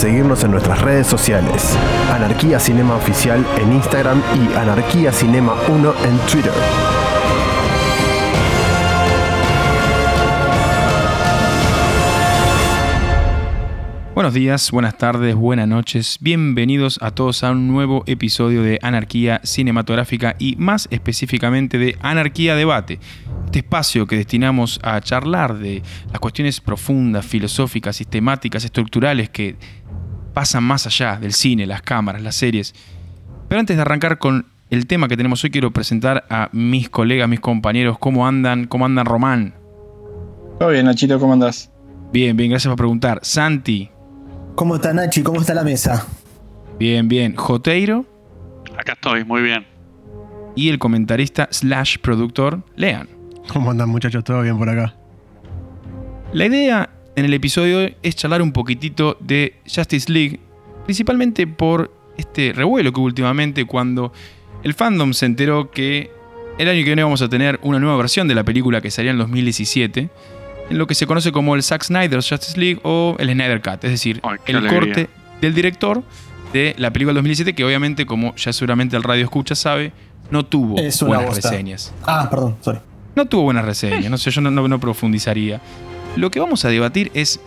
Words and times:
seguirnos 0.00 0.42
en 0.44 0.52
nuestras 0.52 0.80
redes 0.80 1.06
sociales. 1.06 1.76
Anarquía 2.10 2.58
Cinema 2.58 2.96
Oficial 2.96 3.44
en 3.58 3.74
Instagram 3.74 4.22
y 4.34 4.56
Anarquía 4.56 5.12
Cinema 5.12 5.54
1 5.68 5.94
en 6.04 6.18
Twitter. 6.20 6.52
Buenos 14.14 14.32
días, 14.32 14.70
buenas 14.70 14.96
tardes, 14.96 15.34
buenas 15.34 15.68
noches. 15.68 16.16
Bienvenidos 16.20 16.98
a 17.02 17.10
todos 17.10 17.44
a 17.44 17.50
un 17.50 17.68
nuevo 17.68 18.02
episodio 18.06 18.62
de 18.62 18.78
Anarquía 18.82 19.40
Cinematográfica 19.44 20.34
y 20.38 20.56
más 20.56 20.88
específicamente 20.90 21.76
de 21.76 21.96
Anarquía 22.00 22.54
Debate. 22.54 23.00
Este 23.46 23.60
espacio 23.60 24.06
que 24.06 24.16
destinamos 24.16 24.78
a 24.82 25.00
charlar 25.00 25.58
de 25.58 25.82
las 26.10 26.20
cuestiones 26.20 26.60
profundas, 26.60 27.26
filosóficas, 27.26 27.96
sistemáticas, 27.96 28.64
estructurales 28.64 29.28
que 29.30 29.56
pasan 30.32 30.64
más 30.64 30.86
allá 30.86 31.16
del 31.16 31.32
cine, 31.32 31.66
las 31.66 31.82
cámaras, 31.82 32.22
las 32.22 32.34
series. 32.34 32.74
Pero 33.48 33.60
antes 33.60 33.76
de 33.76 33.82
arrancar 33.82 34.18
con 34.18 34.46
el 34.70 34.86
tema 34.86 35.08
que 35.08 35.16
tenemos 35.16 35.42
hoy, 35.42 35.50
quiero 35.50 35.72
presentar 35.72 36.24
a 36.30 36.48
mis 36.52 36.88
colegas, 36.88 37.28
mis 37.28 37.40
compañeros. 37.40 37.98
¿Cómo 37.98 38.26
andan? 38.26 38.66
¿Cómo 38.66 38.86
andan, 38.86 39.06
Román? 39.06 39.54
Todo 40.58 40.68
bien, 40.70 40.86
Nachito, 40.86 41.18
¿cómo 41.18 41.32
andás? 41.32 41.70
Bien, 42.12 42.36
bien, 42.36 42.50
gracias 42.50 42.70
por 42.70 42.76
preguntar. 42.76 43.20
Santi. 43.22 43.90
¿Cómo 44.54 44.76
está 44.76 44.92
Nachi? 44.92 45.22
¿Cómo 45.22 45.40
está 45.40 45.54
la 45.54 45.64
mesa? 45.64 46.06
Bien, 46.78 47.08
bien. 47.08 47.34
Joteiro. 47.34 48.06
Acá 48.78 48.92
estoy, 48.92 49.24
muy 49.24 49.42
bien. 49.42 49.66
Y 50.54 50.68
el 50.68 50.78
comentarista 50.78 51.48
slash 51.50 51.98
productor, 51.98 52.62
Lean. 52.76 53.08
¿Cómo 53.52 53.70
andan 53.70 53.88
muchachos? 53.88 54.22
¿Todo 54.24 54.42
bien 54.42 54.58
por 54.58 54.68
acá? 54.68 54.94
La 56.32 56.46
idea 56.46 56.90
en 57.20 57.26
el 57.26 57.34
episodio 57.34 57.78
de 57.78 57.84
hoy 57.86 57.96
es 58.02 58.16
charlar 58.16 58.42
un 58.42 58.52
poquitito 58.52 59.16
de 59.20 59.54
Justice 59.72 60.10
League, 60.12 60.40
principalmente 60.84 61.46
por 61.46 61.92
este 62.16 62.52
revuelo 62.52 62.92
que 62.92 62.98
hubo 63.00 63.06
últimamente 63.06 63.64
cuando 63.64 64.12
el 64.62 64.74
fandom 64.74 65.12
se 65.12 65.26
enteró 65.26 65.70
que 65.70 66.10
el 66.58 66.68
año 66.68 66.78
que 66.80 66.84
viene 66.84 67.02
vamos 67.02 67.22
a 67.22 67.28
tener 67.28 67.58
una 67.62 67.78
nueva 67.78 67.96
versión 67.96 68.28
de 68.28 68.34
la 68.34 68.44
película 68.44 68.80
que 68.80 68.90
salía 68.90 69.10
en 69.12 69.18
2017 69.18 70.10
en 70.70 70.78
lo 70.78 70.86
que 70.86 70.94
se 70.94 71.06
conoce 71.06 71.32
como 71.32 71.54
el 71.56 71.62
Zack 71.62 71.82
Snyder's 71.84 72.28
Justice 72.28 72.58
League 72.60 72.80
o 72.84 73.16
el 73.18 73.30
Snyder 73.32 73.60
Cut, 73.62 73.82
es 73.84 73.90
decir, 73.90 74.20
Ay, 74.22 74.36
el 74.46 74.56
alegría. 74.56 74.80
corte 74.80 75.08
del 75.40 75.54
director 75.54 76.02
de 76.52 76.74
la 76.78 76.92
película 76.92 77.10
del 77.10 77.16
2017 77.22 77.54
que 77.54 77.64
obviamente, 77.64 78.06
como 78.06 78.34
ya 78.36 78.52
seguramente 78.52 78.96
el 78.96 79.02
radio 79.02 79.24
escucha 79.24 79.54
sabe, 79.54 79.92
no 80.30 80.44
tuvo 80.46 80.74
buenas 80.74 81.00
bosta. 81.26 81.50
reseñas. 81.50 81.92
Ah, 82.06 82.28
perdón, 82.30 82.56
sorry. 82.60 82.78
No 83.16 83.26
tuvo 83.26 83.42
buenas 83.42 83.64
reseñas, 83.64 84.10
no 84.10 84.18
sé, 84.18 84.30
yo 84.30 84.40
no, 84.40 84.50
no- 84.50 84.68
no 84.68 84.78
profundizaría. 84.78 85.60
Lo 86.16 86.30
que 86.30 86.40
vamos 86.40 86.64
a 86.64 86.68
debatir 86.68 87.10
es, 87.14 87.40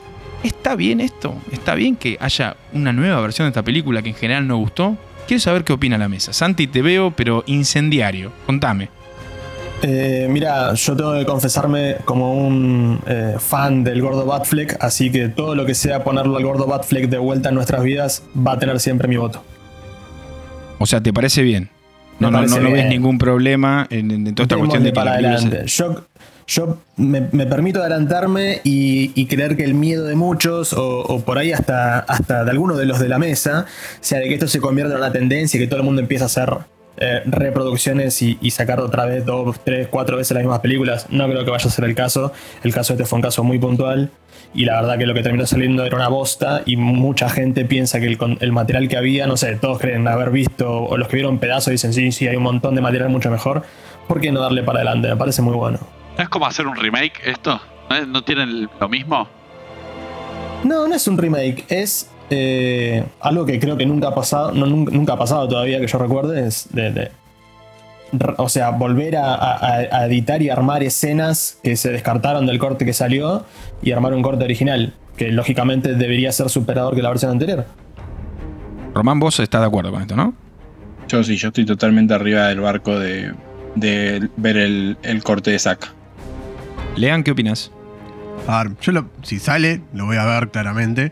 ¿está 0.43 0.75
bien 0.75 1.01
esto? 1.01 1.35
¿Está 1.51 1.75
bien 1.75 1.95
que 1.95 2.17
haya 2.19 2.55
una 2.73 2.93
nueva 2.93 3.19
versión 3.21 3.45
de 3.45 3.49
esta 3.49 3.63
película 3.63 4.01
que 4.01 4.09
en 4.09 4.15
general 4.15 4.47
no 4.47 4.57
gustó? 4.57 4.97
Quiero 5.27 5.41
saber 5.41 5.63
qué 5.63 5.73
opina 5.73 5.97
la 5.97 6.09
mesa. 6.09 6.33
Santi, 6.33 6.67
te 6.67 6.81
veo, 6.81 7.11
pero 7.11 7.43
incendiario. 7.47 8.31
Contame. 8.45 8.89
Eh, 9.81 10.27
mira, 10.29 10.73
yo 10.75 10.95
tengo 10.95 11.13
que 11.13 11.25
confesarme 11.25 11.97
como 12.05 12.33
un 12.33 13.01
eh, 13.05 13.35
fan 13.37 13.83
del 13.83 14.01
gordo 14.01 14.25
Batfleck, 14.25 14.77
así 14.79 15.11
que 15.11 15.27
todo 15.27 15.55
lo 15.55 15.65
que 15.65 15.75
sea 15.75 16.05
ponerlo 16.05 16.37
al 16.37 16.43
gordo 16.45 16.65
Batfleck 16.67 17.09
de 17.09 17.17
vuelta 17.17 17.49
en 17.49 17.55
nuestras 17.55 17.83
vidas 17.83 18.23
va 18.35 18.53
a 18.53 18.59
tener 18.59 18.79
siempre 18.79 19.09
mi 19.09 19.17
voto. 19.17 19.43
O 20.79 20.85
sea, 20.85 21.01
¿te 21.01 21.11
parece 21.11 21.41
bien? 21.41 21.69
No, 22.19 22.31
no, 22.31 22.37
parece 22.37 22.59
no, 22.59 22.69
no 22.69 22.71
ves 22.71 22.85
ningún 22.85 23.17
problema 23.17 23.85
en, 23.89 24.23
toda 24.33 24.43
esta 24.43 24.57
cuestión 24.57 24.83
de 24.83 24.93
para 24.93 25.13
adelante. 25.13 25.63
Yo, 25.65 26.05
yo 26.47 26.77
me, 26.97 27.21
permito 27.21 27.79
adelantarme 27.81 28.61
y, 28.63 29.25
creer 29.25 29.55
que 29.57 29.63
el 29.63 29.73
miedo 29.73 30.05
de 30.05 30.15
muchos, 30.15 30.73
o, 30.73 31.01
o 31.01 31.21
por 31.21 31.37
ahí 31.37 31.51
hasta, 31.51 31.99
hasta 31.99 32.43
de 32.43 32.51
algunos 32.51 32.77
de 32.77 32.85
los 32.85 32.99
de 32.99 33.09
la 33.09 33.17
mesa, 33.17 33.65
sea 34.01 34.19
de 34.19 34.27
que 34.27 34.35
esto 34.35 34.47
se 34.47 34.59
convierta 34.59 34.93
en 34.93 34.99
una 34.99 35.11
tendencia 35.11 35.57
y 35.57 35.63
que 35.63 35.67
todo 35.67 35.79
el 35.79 35.85
mundo 35.85 36.01
empiece 36.01 36.23
a 36.23 36.27
hacer 36.27 36.49
eh, 36.97 37.23
reproducciones 37.25 38.21
y, 38.21 38.37
y 38.39 38.51
sacar 38.51 38.79
otra 38.79 39.05
vez 39.05 39.25
dos, 39.25 39.59
tres, 39.63 39.87
cuatro 39.89 40.17
veces 40.17 40.35
las 40.35 40.43
mismas 40.43 40.59
películas. 40.59 41.07
No 41.09 41.27
creo 41.27 41.43
que 41.43 41.49
vaya 41.49 41.67
a 41.67 41.71
ser 41.71 41.85
el 41.85 41.95
caso. 41.95 42.31
El 42.63 42.73
caso 42.73 42.93
este 42.93 43.05
fue 43.05 43.17
un 43.17 43.23
caso 43.23 43.43
muy 43.43 43.57
puntual. 43.57 44.11
Y 44.53 44.65
la 44.65 44.79
verdad 44.79 44.99
que 44.99 45.07
lo 45.07 45.15
que 45.15 45.23
terminó 45.23 45.47
saliendo 45.47 45.83
era 45.83 45.95
una 45.95 46.07
bosta 46.07 46.61
y 46.67 46.75
mucha 46.77 47.29
gente 47.29 47.65
piensa 47.65 47.99
que 47.99 48.05
el, 48.05 48.19
el 48.39 48.51
material 48.51 48.87
que 48.87 48.97
había, 48.97 49.25
no 49.25 49.37
sé, 49.37 49.55
todos 49.55 49.79
creen 49.79 50.07
haber 50.07 50.29
visto 50.29 50.83
o 50.83 50.95
los 50.97 51.07
que 51.07 51.15
vieron 51.15 51.39
pedazos 51.39 51.71
dicen 51.71 51.93
sí, 51.93 52.11
sí, 52.11 52.27
hay 52.27 52.35
un 52.35 52.43
montón 52.43 52.75
de 52.75 52.81
material 52.81 53.09
mucho 53.09 53.31
mejor. 53.31 53.63
¿Por 54.07 54.21
qué 54.21 54.31
no 54.31 54.41
darle 54.41 54.61
para 54.61 54.79
adelante? 54.79 55.07
Me 55.07 55.15
parece 55.15 55.41
muy 55.41 55.55
bueno. 55.55 55.79
¿No 56.17 56.23
es 56.23 56.29
como 56.29 56.45
hacer 56.45 56.67
un 56.67 56.75
remake 56.75 57.13
esto? 57.25 57.59
¿No, 57.89 57.95
es- 57.95 58.07
no 58.07 58.23
tienen 58.23 58.69
lo 58.79 58.89
mismo? 58.89 59.27
No, 60.63 60.87
no 60.87 60.95
es 60.95 61.07
un 61.07 61.17
remake, 61.17 61.65
es 61.69 62.09
eh, 62.29 63.03
algo 63.19 63.45
que 63.45 63.59
creo 63.59 63.75
que 63.77 63.85
nunca 63.85 64.07
ha 64.09 64.15
pasado, 64.15 64.51
no, 64.53 64.65
nunca, 64.65 64.91
nunca 64.95 65.13
ha 65.13 65.17
pasado 65.17 65.47
todavía 65.47 65.79
que 65.79 65.87
yo 65.87 65.97
recuerde, 65.97 66.47
es 66.47 66.67
de, 66.71 67.11
o 68.37 68.47
sea, 68.47 68.69
volver 68.69 69.17
a, 69.17 69.33
a- 69.35 69.77
a 69.91 70.05
editar 70.05 70.41
y 70.41 70.49
armar 70.49 70.83
escenas 70.83 71.59
que 71.63 71.75
se 71.75 71.91
descartaron 71.91 72.45
del 72.45 72.59
corte 72.59 72.85
que 72.85 72.93
salió 72.93 73.43
y 73.81 73.91
armar 73.91 74.13
un 74.13 74.21
corte 74.21 74.45
original, 74.45 74.93
que 75.17 75.31
lógicamente 75.31 75.95
debería 75.95 76.31
ser 76.31 76.49
superador 76.49 76.95
que 76.95 77.01
la 77.01 77.09
versión 77.09 77.31
anterior. 77.31 77.65
Román, 78.93 79.19
vos 79.19 79.39
estás 79.39 79.61
de 79.61 79.67
acuerdo 79.67 79.91
con 79.91 80.01
esto, 80.03 80.15
¿no? 80.15 80.33
Yo 81.09 81.23
sí, 81.23 81.35
yo 81.35 81.49
estoy 81.49 81.65
totalmente 81.65 82.13
arriba 82.13 82.47
del 82.47 82.61
barco 82.61 82.97
de, 82.97 83.33
de 83.75 84.29
ver 84.37 84.55
el, 84.57 84.97
el 85.03 85.23
corte 85.23 85.51
de 85.51 85.59
Zack. 85.59 85.91
Lean, 86.95 87.23
¿qué 87.23 87.31
opinas? 87.31 87.71
A 88.47 88.63
ver, 88.63 88.73
yo 88.81 88.91
lo- 88.91 89.09
si 89.23 89.39
sale, 89.39 89.81
lo 89.93 90.05
voy 90.05 90.17
a 90.17 90.25
ver 90.25 90.49
claramente. 90.49 91.11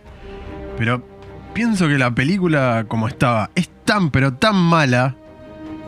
Pero 0.77 1.03
pienso 1.53 1.87
que 1.87 1.97
la 1.97 2.11
película 2.13 2.85
como 2.87 3.07
estaba 3.07 3.49
es 3.55 3.69
tan 3.85 4.09
pero 4.11 4.33
tan 4.33 4.55
mala 4.55 5.15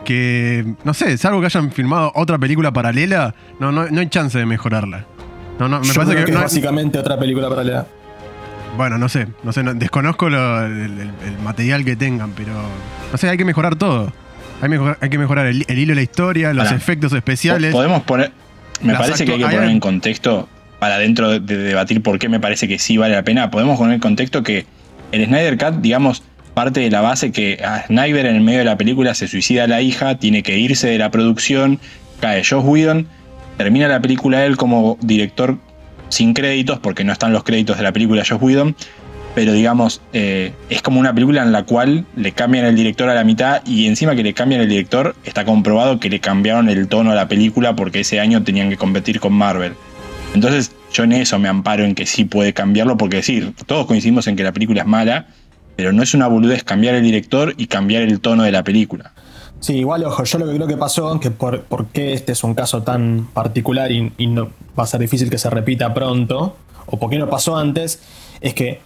que, 0.04 0.74
no 0.84 0.92
sé, 0.94 1.16
salvo 1.16 1.40
que 1.40 1.46
hayan 1.46 1.72
filmado 1.72 2.12
otra 2.14 2.38
película 2.38 2.72
paralela, 2.72 3.34
no, 3.58 3.72
no, 3.72 3.86
no 3.88 4.00
hay 4.00 4.08
chance 4.08 4.38
de 4.38 4.46
mejorarla. 4.46 5.06
No, 5.58 5.68
no, 5.68 5.80
me 5.80 5.86
yo 5.86 5.94
parece 5.94 6.12
creo 6.12 6.24
que, 6.26 6.32
que, 6.32 6.32
no- 6.32 6.38
es 6.38 6.44
básicamente 6.44 6.98
otra 6.98 7.18
película 7.18 7.48
paralela. 7.48 7.86
Bueno, 8.76 8.98
no 8.98 9.08
sé, 9.08 9.28
no 9.44 9.52
sé, 9.52 9.62
no- 9.62 9.72
desconozco 9.74 10.28
lo- 10.28 10.66
el, 10.66 10.72
el- 10.72 11.00
el 11.24 11.38
material 11.42 11.84
que 11.84 11.96
tengan, 11.96 12.32
pero 12.32 12.52
no 13.12 13.16
sé, 13.18 13.28
hay 13.28 13.36
que 13.38 13.44
mejorar 13.44 13.76
todo. 13.76 14.12
Hay, 14.60 14.68
mejor- 14.68 14.98
hay 15.00 15.08
que 15.08 15.18
mejorar 15.18 15.46
el, 15.46 15.64
el 15.68 15.78
hilo 15.78 15.92
de 15.92 15.96
la 15.96 16.02
historia, 16.02 16.52
los 16.52 16.70
efectos 16.72 17.12
especiales. 17.12 17.72
Podemos 17.72 18.02
poner. 18.02 18.32
Me 18.80 18.94
parece 18.94 19.24
que 19.24 19.32
hay 19.32 19.38
que 19.38 19.44
poner 19.44 19.70
en 19.70 19.80
contexto, 19.80 20.48
para 20.78 20.98
dentro 20.98 21.30
de, 21.30 21.40
de 21.40 21.56
debatir 21.56 22.02
por 22.02 22.18
qué 22.18 22.28
me 22.28 22.40
parece 22.40 22.68
que 22.68 22.78
sí 22.78 22.96
vale 22.96 23.14
la 23.14 23.22
pena, 23.22 23.50
podemos 23.50 23.78
poner 23.78 23.94
en 23.94 24.00
contexto 24.00 24.42
que 24.42 24.66
el 25.12 25.24
Snyder 25.26 25.56
Cut, 25.56 25.80
digamos, 25.80 26.22
parte 26.54 26.80
de 26.80 26.90
la 26.90 27.00
base 27.00 27.32
que 27.32 27.60
a 27.64 27.86
Snyder 27.86 28.26
en 28.26 28.36
el 28.36 28.42
medio 28.42 28.60
de 28.60 28.64
la 28.64 28.76
película 28.76 29.14
se 29.14 29.28
suicida 29.28 29.66
la 29.66 29.82
hija, 29.82 30.18
tiene 30.18 30.42
que 30.42 30.58
irse 30.58 30.88
de 30.88 30.98
la 30.98 31.10
producción, 31.10 31.80
cae 32.20 32.42
Josh 32.44 32.64
Whedon, 32.64 33.08
termina 33.56 33.88
la 33.88 34.00
película 34.00 34.44
él 34.46 34.56
como 34.56 34.96
director 35.00 35.58
sin 36.08 36.32
créditos, 36.32 36.78
porque 36.78 37.04
no 37.04 37.12
están 37.12 37.32
los 37.32 37.44
créditos 37.44 37.76
de 37.76 37.82
la 37.82 37.92
película 37.92 38.22
Josh 38.26 38.38
Whedon, 38.40 38.76
pero 39.34 39.52
digamos, 39.52 40.00
eh, 40.12 40.52
es 40.70 40.80
como 40.80 41.00
una 41.00 41.12
película 41.12 41.42
en 41.42 41.52
la 41.52 41.64
cual 41.64 42.06
le 42.16 42.32
cambian 42.32 42.64
el 42.64 42.76
director 42.76 43.08
a 43.08 43.14
la 43.14 43.24
mitad 43.24 43.62
y 43.66 43.86
encima 43.86 44.14
que 44.14 44.22
le 44.22 44.32
cambian 44.32 44.60
el 44.60 44.68
director, 44.68 45.16
está 45.24 45.44
comprobado 45.44 45.98
que 45.98 46.08
le 46.08 46.20
cambiaron 46.20 46.68
el 46.68 46.86
tono 46.86 47.10
a 47.10 47.14
la 47.14 47.26
película 47.26 47.74
porque 47.74 48.00
ese 48.00 48.20
año 48.20 48.44
tenían 48.44 48.70
que 48.70 48.76
competir 48.76 49.18
con 49.18 49.32
Marvel. 49.32 49.74
Entonces 50.34 50.72
yo 50.92 51.04
en 51.04 51.12
eso 51.12 51.38
me 51.38 51.48
amparo 51.48 51.84
en 51.84 51.94
que 51.94 52.06
sí 52.06 52.24
puede 52.24 52.52
cambiarlo, 52.52 52.96
porque 52.96 53.16
decir, 53.16 53.54
todos 53.66 53.86
coincidimos 53.86 54.26
en 54.28 54.36
que 54.36 54.44
la 54.44 54.52
película 54.52 54.82
es 54.82 54.86
mala, 54.86 55.26
pero 55.76 55.92
no 55.92 56.02
es 56.02 56.14
una 56.14 56.28
boludez 56.28 56.62
cambiar 56.62 56.94
el 56.94 57.02
director 57.02 57.54
y 57.56 57.66
cambiar 57.66 58.02
el 58.02 58.20
tono 58.20 58.44
de 58.44 58.52
la 58.52 58.62
película. 58.62 59.12
Sí, 59.58 59.78
igual, 59.78 60.04
ojo, 60.04 60.22
yo 60.24 60.38
lo 60.38 60.46
que 60.46 60.54
creo 60.54 60.66
que 60.68 60.76
pasó, 60.76 61.18
que 61.18 61.30
por, 61.30 61.62
por 61.62 61.86
qué 61.86 62.12
este 62.12 62.32
es 62.32 62.44
un 62.44 62.54
caso 62.54 62.82
tan 62.82 63.28
particular 63.32 63.90
y, 63.90 64.12
y 64.18 64.26
no 64.26 64.50
va 64.78 64.84
a 64.84 64.86
ser 64.86 65.00
difícil 65.00 65.30
que 65.30 65.38
se 65.38 65.50
repita 65.50 65.92
pronto, 65.94 66.56
o 66.86 66.98
por 66.98 67.10
qué 67.10 67.18
no 67.18 67.28
pasó 67.28 67.56
antes, 67.56 68.00
es 68.40 68.54
que 68.54 68.80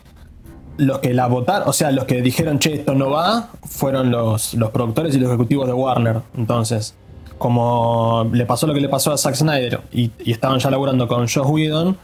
los 0.78 1.00
que 1.00 1.12
la 1.12 1.26
votaron, 1.26 1.68
o 1.68 1.72
sea, 1.72 1.90
los 1.90 2.04
que 2.04 2.22
dijeron, 2.22 2.58
che, 2.58 2.74
esto 2.74 2.94
no 2.94 3.10
va, 3.10 3.50
fueron 3.64 4.10
los, 4.10 4.54
los 4.54 4.70
productores 4.70 5.14
y 5.14 5.18
los 5.18 5.28
ejecutivos 5.28 5.66
de 5.66 5.74
Warner. 5.74 6.22
Entonces, 6.36 6.94
como 7.36 8.28
le 8.32 8.46
pasó 8.46 8.66
lo 8.66 8.74
que 8.74 8.80
le 8.80 8.88
pasó 8.88 9.12
a 9.12 9.18
Zack 9.18 9.34
Snyder 9.34 9.80
y, 9.92 10.10
y 10.24 10.32
estaban 10.32 10.58
ya 10.58 10.70
laburando 10.70 11.06
con 11.06 11.28
Josh 11.28 11.46
Whedon, 11.46 11.98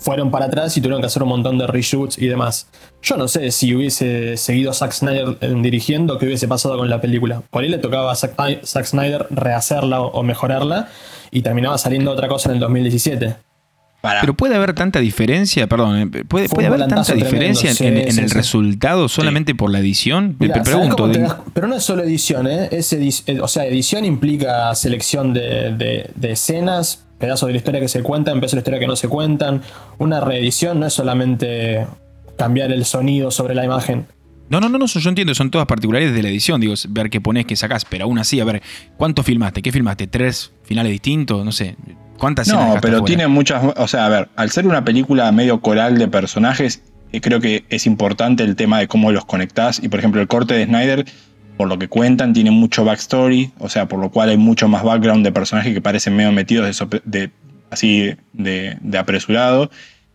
fueron 0.00 0.30
para 0.30 0.46
atrás 0.46 0.76
y 0.76 0.80
tuvieron 0.80 1.00
que 1.00 1.06
hacer 1.06 1.22
un 1.22 1.28
montón 1.28 1.58
de 1.58 1.66
reshoots 1.66 2.18
y 2.18 2.26
demás. 2.26 2.68
Yo 3.02 3.16
no 3.16 3.28
sé 3.28 3.50
si 3.50 3.74
hubiese 3.74 4.36
seguido 4.36 4.72
Zack 4.72 4.92
Snyder 4.92 5.36
eh, 5.40 5.54
dirigiendo, 5.60 6.18
qué 6.18 6.26
hubiese 6.26 6.48
pasado 6.48 6.78
con 6.78 6.88
la 6.88 7.00
película. 7.00 7.42
Por 7.50 7.62
ahí 7.62 7.68
le 7.68 7.78
tocaba 7.78 8.10
a 8.10 8.14
Zack, 8.14 8.64
Snyder 8.64 9.26
rehacerla 9.30 10.00
o, 10.00 10.08
o 10.08 10.22
mejorarla 10.22 10.88
y 11.30 11.42
terminaba 11.42 11.76
saliendo 11.78 12.10
otra 12.10 12.28
cosa 12.28 12.48
en 12.48 12.54
el 12.54 12.60
2017. 12.60 13.49
Para, 14.00 14.22
Pero 14.22 14.34
puede 14.34 14.54
haber 14.56 14.72
tanta 14.72 14.98
diferencia, 14.98 15.66
perdón, 15.66 16.10
eh, 16.14 16.24
puede, 16.26 16.46
haber 16.66 16.80
tanta 16.80 17.02
tremendo, 17.02 17.24
diferencia 17.26 17.68
en- 17.70 17.76
sí, 17.76 17.86
en, 17.86 17.96
en 17.98 18.12
sí, 18.12 18.20
el 18.20 18.28
sí. 18.30 18.34
resultado 18.34 19.08
solamente 19.08 19.54
por 19.54 19.70
la 19.70 19.78
edición. 19.80 20.36
Te- 20.38 20.46
Mirá, 20.46 20.54
te 20.62 20.70
¿sabés 20.70 20.88
pregunto. 20.94 21.08
de- 21.08 21.18
das- 21.18 21.36
pero 21.52 21.66
no 21.68 21.74
es 21.76 21.82
solo 21.84 22.02
edición, 22.02 22.46
¿eh? 22.46 22.68
Es 22.72 22.92
edi- 22.94 23.40
o 23.42 23.46
sea, 23.48 23.66
edición 23.66 24.06
implica 24.06 24.74
selección 24.74 25.34
de, 25.34 25.74
de- 25.76 26.10
de 26.14 26.32
escenas, 26.32 27.04
pedazos 27.18 27.48
de 27.48 27.52
la 27.52 27.58
historia 27.58 27.80
que 27.80 27.88
se 27.88 28.02
cuentan, 28.02 28.40
pedazos 28.40 28.52
de 28.52 28.56
la 28.56 28.60
historia 28.60 28.80
que 28.80 28.86
no 28.86 28.96
se 28.96 29.08
cuentan. 29.08 29.60
Una 29.98 30.20
reedición 30.20 30.80
no 30.80 30.86
es 30.86 30.94
solamente 30.94 31.86
cambiar 32.38 32.72
el 32.72 32.86
sonido 32.86 33.30
sobre 33.30 33.54
la 33.54 33.66
imagen. 33.66 34.06
No, 34.50 34.60
no, 34.60 34.68
no, 34.68 34.76
no, 34.78 34.86
yo 34.86 35.08
entiendo, 35.08 35.34
son 35.34 35.50
todas 35.50 35.66
particularidades 35.66 36.14
de 36.14 36.22
la 36.22 36.28
edición, 36.28 36.60
digo, 36.60 36.74
ver 36.90 37.08
qué 37.08 37.20
pones, 37.20 37.46
qué 37.46 37.56
sacás, 37.56 37.84
pero 37.84 38.04
aún 38.04 38.18
así, 38.18 38.40
a 38.40 38.44
ver, 38.44 38.62
¿cuánto 38.96 39.22
filmaste? 39.22 39.62
¿Qué 39.62 39.72
filmaste? 39.72 40.06
¿Tres 40.08 40.52
finales 40.64 40.90
distintos? 40.92 41.44
No 41.44 41.52
sé. 41.52 41.76
¿Cuántas 42.18 42.48
No, 42.48 42.74
pero 42.82 42.98
fuera? 42.98 43.04
tiene 43.06 43.28
muchas. 43.28 43.62
O 43.76 43.88
sea, 43.88 44.04
a 44.06 44.08
ver, 44.10 44.28
al 44.36 44.50
ser 44.50 44.66
una 44.66 44.84
película 44.84 45.30
medio 45.32 45.60
coral 45.60 45.96
de 45.98 46.06
personajes, 46.08 46.82
eh, 47.12 47.20
creo 47.22 47.40
que 47.40 47.64
es 47.70 47.86
importante 47.86 48.42
el 48.42 48.56
tema 48.56 48.78
de 48.78 48.88
cómo 48.88 49.10
los 49.12 49.24
conectás. 49.24 49.80
Y 49.82 49.88
por 49.88 50.00
ejemplo, 50.00 50.20
el 50.20 50.28
corte 50.28 50.52
de 50.54 50.66
Snyder, 50.66 51.06
por 51.56 51.68
lo 51.68 51.78
que 51.78 51.88
cuentan, 51.88 52.32
tiene 52.34 52.50
mucho 52.50 52.84
backstory, 52.84 53.52
o 53.58 53.68
sea, 53.68 53.86
por 53.88 54.00
lo 54.00 54.10
cual 54.10 54.28
hay 54.30 54.36
mucho 54.36 54.68
más 54.68 54.82
background 54.82 55.24
de 55.24 55.32
personajes 55.32 55.72
que 55.72 55.80
parecen 55.80 56.14
medio 56.16 56.32
metidos 56.32 56.78
de, 56.90 57.00
de- 57.04 57.30
así 57.70 58.14
de, 58.32 58.76
de 58.80 58.98
apresurado. 58.98 59.70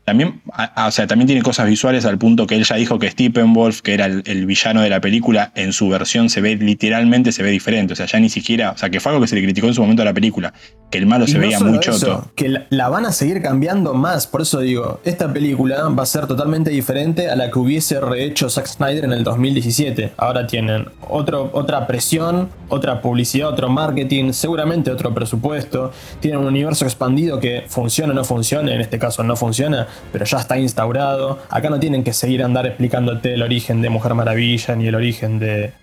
También, 0.05 0.41
o 0.77 0.91
sea, 0.91 1.07
también 1.07 1.25
tiene 1.25 1.41
cosas 1.41 1.65
visuales 1.67 2.05
al 2.05 2.19
punto 2.19 2.45
que 2.45 2.55
él 2.55 2.63
ya 2.63 2.75
dijo 2.75 2.99
que 2.99 3.09
Steppenwolf, 3.09 3.81
que 3.81 3.95
era 3.95 4.05
el, 4.05 4.21
el 4.27 4.45
villano 4.45 4.81
de 4.81 4.89
la 4.89 5.01
película, 5.01 5.51
en 5.55 5.73
su 5.73 5.89
versión 5.89 6.29
se 6.29 6.41
ve 6.41 6.55
literalmente 6.55 7.31
se 7.31 7.41
ve 7.41 7.49
diferente. 7.49 7.93
O 7.93 7.95
sea, 7.95 8.05
ya 8.05 8.19
ni 8.19 8.29
siquiera, 8.29 8.71
o 8.71 8.77
sea, 8.77 8.91
que 8.91 8.99
fue 8.99 9.11
algo 9.11 9.21
que 9.23 9.27
se 9.27 9.35
le 9.35 9.41
criticó 9.41 9.67
en 9.67 9.73
su 9.73 9.81
momento 9.81 10.03
a 10.03 10.05
la 10.05 10.13
película, 10.13 10.53
que 10.95 11.01
el 11.01 11.07
malo 11.07 11.25
Y 11.25 11.27
se 11.27 11.33
no 11.35 11.41
veía 11.41 11.59
muy 11.59 11.77
eso, 11.79 11.91
choto. 11.91 12.25
que 12.35 12.49
la, 12.49 12.65
la 12.69 12.89
van 12.89 13.05
a 13.05 13.11
seguir 13.11 13.41
cambiando 13.41 13.93
más. 13.93 14.27
Por 14.27 14.41
eso 14.41 14.59
digo, 14.59 14.99
esta 15.03 15.31
película 15.31 15.89
va 15.89 16.03
a 16.03 16.05
ser 16.05 16.25
totalmente 16.27 16.69
diferente 16.69 17.29
a 17.29 17.35
la 17.35 17.51
que 17.51 17.59
hubiese 17.59 17.99
rehecho 17.99 18.49
Zack 18.49 18.67
Snyder 18.67 19.03
en 19.03 19.11
el 19.13 19.23
2017. 19.23 20.13
Ahora 20.17 20.47
tienen 20.47 20.87
otro, 21.09 21.49
otra 21.53 21.85
presión, 21.87 22.49
otra 22.69 23.01
publicidad, 23.01 23.49
otro 23.49 23.69
marketing, 23.69 24.31
seguramente 24.31 24.91
otro 24.91 25.13
presupuesto. 25.13 25.91
Tienen 26.19 26.39
un 26.39 26.47
universo 26.47 26.85
expandido 26.85 27.39
que 27.39 27.65
funciona 27.67 28.13
o 28.13 28.15
no 28.15 28.23
funciona. 28.23 28.73
En 28.73 28.81
este 28.81 28.97
caso 28.99 29.23
no 29.23 29.35
funciona, 29.35 29.87
pero 30.11 30.25
ya 30.25 30.37
está 30.37 30.57
instaurado. 30.57 31.39
Acá 31.49 31.69
no 31.69 31.79
tienen 31.79 32.03
que 32.03 32.13
seguir 32.13 32.43
andar 32.43 32.65
explicándote 32.65 33.33
el 33.33 33.43
origen 33.43 33.81
de 33.81 33.89
Mujer 33.89 34.13
Maravilla 34.13 34.75
ni 34.75 34.87
el 34.87 34.95
origen 34.95 35.39
de, 35.39 35.73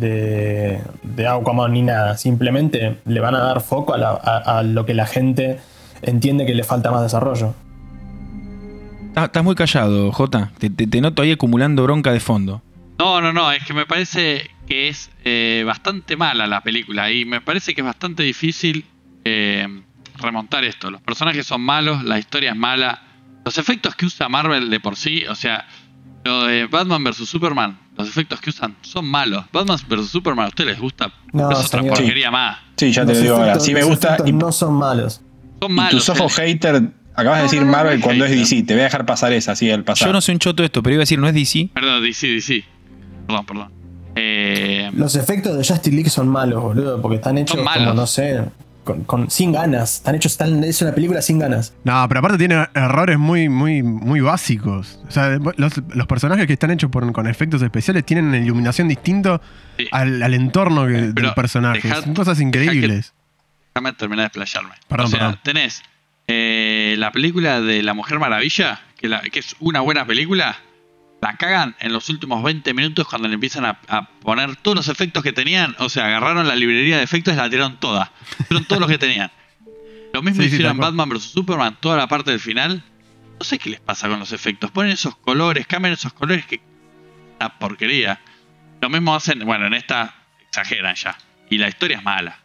de, 0.00 0.80
de 1.02 1.26
Aquaman 1.26 1.72
ni 1.72 1.82
nada. 1.82 2.16
Simplemente 2.16 2.98
le 3.06 3.20
van 3.20 3.34
a 3.34 3.38
dar 3.40 3.60
foco 3.60 3.94
a, 3.94 3.98
la- 3.98 4.10
a- 4.22 4.58
a 4.58 4.62
lo 4.62 4.84
que 4.86 4.94
la 4.94 5.06
gente 5.06 5.58
entiende 6.02 6.46
que 6.46 6.54
le 6.54 6.64
falta 6.64 6.90
más 6.90 7.02
desarrollo. 7.02 7.54
Estás 9.16 9.42
muy 9.42 9.54
callado, 9.54 10.12
Jota. 10.12 10.50
Te, 10.58 10.70
te- 10.70 10.86
te 10.86 11.00
noto 11.00 11.22
ahí 11.22 11.32
acumulando 11.32 11.82
bronca 11.82 12.12
de 12.12 12.20
fondo. 12.20 12.62
No, 12.98 13.20
no, 13.20 13.32
no, 13.32 13.50
es 13.52 13.64
que 13.64 13.72
me 13.74 13.86
parece 13.86 14.48
que 14.66 14.88
es 14.88 15.10
eh, 15.24 15.64
bastante 15.66 16.16
mala 16.16 16.46
la 16.46 16.60
película 16.62 17.10
y 17.10 17.24
me 17.24 17.40
parece 17.40 17.74
que 17.74 17.80
es 17.80 17.84
bastante 17.86 18.22
difícil 18.22 18.84
eh, 19.24 19.66
remontar 20.16 20.64
esto. 20.64 20.90
Los 20.90 21.00
personajes 21.02 21.46
son 21.46 21.60
malos, 21.62 22.04
la 22.04 22.18
historia 22.18 22.50
es 22.50 22.56
mala, 22.56 23.02
los 23.44 23.56
efectos 23.58 23.94
que 23.96 24.06
usa 24.06 24.28
Marvel 24.28 24.68
de 24.70 24.80
por 24.80 24.96
sí, 24.96 25.24
o 25.26 25.34
sea, 25.34 25.66
lo 26.24 26.44
de 26.44 26.66
Batman 26.66 27.02
vs 27.04 27.28
Superman, 27.28 27.78
los 27.98 28.08
efectos 28.08 28.40
que 28.40 28.50
usan 28.50 28.76
son 28.80 29.04
malos. 29.06 29.44
Batman 29.52 29.78
vs 29.88 30.08
Superman 30.08 30.46
a 30.46 30.48
ustedes 30.48 30.70
les 30.70 30.80
gusta, 30.80 31.12
No, 31.32 31.50
es 31.50 31.66
otra 31.66 31.82
porquería 31.82 32.30
más. 32.30 32.58
Sí, 32.76 32.92
ya 32.92 33.02
te 33.04 33.08
Los 33.08 33.18
lo 33.18 33.22
digo 33.24 33.36
ahora. 33.36 33.60
Sí 33.60 33.74
me 33.74 33.82
gusta. 33.82 34.16
Y, 34.24 34.32
no 34.32 34.52
son 34.52 34.74
malos. 34.74 35.20
Son 35.60 35.70
y 35.70 35.74
malos. 35.74 36.06
tus 36.06 36.08
ojos 36.08 36.38
eh. 36.38 36.46
hater. 36.46 36.82
Acabas 37.14 37.38
de 37.38 37.42
decir 37.44 37.64
Marvel 37.64 38.00
cuando 38.00 38.24
es. 38.24 38.30
DC. 38.30 38.62
Te 38.62 38.74
voy 38.74 38.82
a 38.82 38.84
dejar 38.84 39.04
pasar 39.04 39.32
esa, 39.32 39.52
así 39.52 39.68
al 39.70 39.82
pasar. 39.82 40.06
Yo 40.06 40.12
no 40.12 40.20
soy 40.20 40.34
un 40.34 40.38
choto 40.38 40.62
de 40.62 40.66
esto, 40.66 40.82
pero 40.82 40.94
iba 40.94 41.00
a 41.00 41.02
decir, 41.02 41.18
no 41.18 41.26
es 41.26 41.34
DC. 41.34 41.70
Perdón, 41.74 42.02
DC, 42.02 42.26
DC. 42.28 42.64
Perdón, 43.26 43.46
perdón. 43.46 43.72
Eh, 44.14 44.90
Los 44.94 45.16
efectos 45.16 45.56
de 45.56 45.64
Justice 45.64 45.90
League 45.94 46.10
son 46.10 46.28
malos, 46.28 46.62
boludo, 46.62 47.02
porque 47.02 47.16
están 47.16 47.36
hechos 47.38 47.56
Son 47.56 47.64
como, 47.64 47.76
malos. 47.76 47.94
no 47.96 48.06
sé, 48.06 48.44
con, 48.88 49.04
con- 49.04 49.30
sin 49.30 49.52
ganas. 49.52 49.96
Están 49.96 50.14
hechos, 50.14 50.32
están, 50.32 50.64
es 50.64 50.80
una 50.80 50.92
película 50.94 51.20
sin 51.20 51.38
ganas. 51.38 51.74
No, 51.84 52.06
pero 52.08 52.20
aparte 52.20 52.38
tiene 52.38 52.66
errores 52.74 53.18
muy, 53.18 53.48
muy, 53.50 53.82
muy 53.82 54.20
básicos. 54.20 54.98
O 55.06 55.10
sea, 55.10 55.38
los, 55.56 55.74
los 55.94 56.06
personajes 56.06 56.46
que 56.46 56.54
están 56.54 56.70
hechos 56.70 56.90
por- 56.90 57.10
con 57.12 57.26
efectos 57.26 57.60
especiales 57.60 58.06
tienen 58.06 58.26
una 58.26 58.38
iluminación 58.38 58.88
distinta 58.88 59.40
Sí. 59.76 59.86
al, 59.92 60.22
al 60.22 60.32
entorno 60.34 60.86
que- 60.86 61.12
Pero 61.14 61.28
del 61.28 61.34
personaje. 61.34 61.82
dejad- 61.86 62.04
Son 62.04 62.14
cosas 62.14 62.38
que- 62.38 62.44
increíbles. 62.44 63.12
Déjame 63.74 63.92
terminar 63.92 64.22
de 64.24 64.26
explayarme. 64.40 64.74
Perdón, 64.88 65.06
o 65.06 65.08
sea, 65.10 65.18
perdón. 65.18 65.38
tenés 65.44 65.82
eh, 66.26 66.94
la 66.98 67.12
película 67.12 67.60
de 67.60 67.82
La 67.82 67.94
Mujer 67.94 68.18
Maravilla, 68.18 68.80
que, 68.98 69.08
la- 69.08 69.20
que 69.20 69.38
es 69.40 69.54
una 69.60 69.80
buena 69.80 70.06
película. 70.06 70.56
La 71.20 71.36
cagan 71.36 71.74
en 71.80 71.92
los 71.92 72.08
últimos 72.10 72.42
20 72.44 72.74
minutos 72.74 73.08
cuando 73.08 73.26
le 73.28 73.34
empiezan 73.34 73.64
a, 73.64 73.80
a 73.88 74.08
poner 74.20 74.54
todos 74.56 74.76
los 74.76 74.88
efectos 74.88 75.22
que 75.22 75.32
tenían. 75.32 75.74
O 75.78 75.88
sea, 75.88 76.06
agarraron 76.06 76.46
la 76.46 76.54
librería 76.54 76.98
de 76.98 77.02
efectos 77.02 77.34
y 77.34 77.36
la 77.36 77.50
tiraron 77.50 77.78
toda. 77.80 78.12
Tiraron 78.48 78.64
todos 78.66 78.80
los 78.80 78.88
que 78.88 78.98
tenían. 78.98 79.30
Lo 80.12 80.22
mismo 80.22 80.42
Sí, 80.42 80.48
hicieron. 80.48 80.78
Batman 80.78 81.08
vs 81.08 81.22
Superman, 81.24 81.76
toda 81.80 81.96
la 81.96 82.06
parte 82.06 82.30
del 82.30 82.40
final. 82.40 82.82
No 83.38 83.44
sé 83.44 83.58
qué 83.58 83.70
les 83.70 83.80
pasa 83.80 84.08
con 84.08 84.18
los 84.18 84.32
efectos. 84.32 84.70
Ponen 84.70 84.92
esos 84.92 85.16
colores, 85.16 85.66
cambian 85.66 85.94
esos 85.94 86.12
colores 86.12 86.46
que. 86.46 86.60
Una 87.40 87.58
porquería. 87.58 88.20
Lo 88.80 88.88
mismo 88.88 89.14
hacen, 89.14 89.40
bueno, 89.44 89.66
en 89.66 89.74
esta 89.74 90.14
exageran 90.48 90.94
ya. 90.94 91.16
Y 91.50 91.58
la 91.58 91.68
historia 91.68 91.98
es 91.98 92.02
mala. 92.04 92.38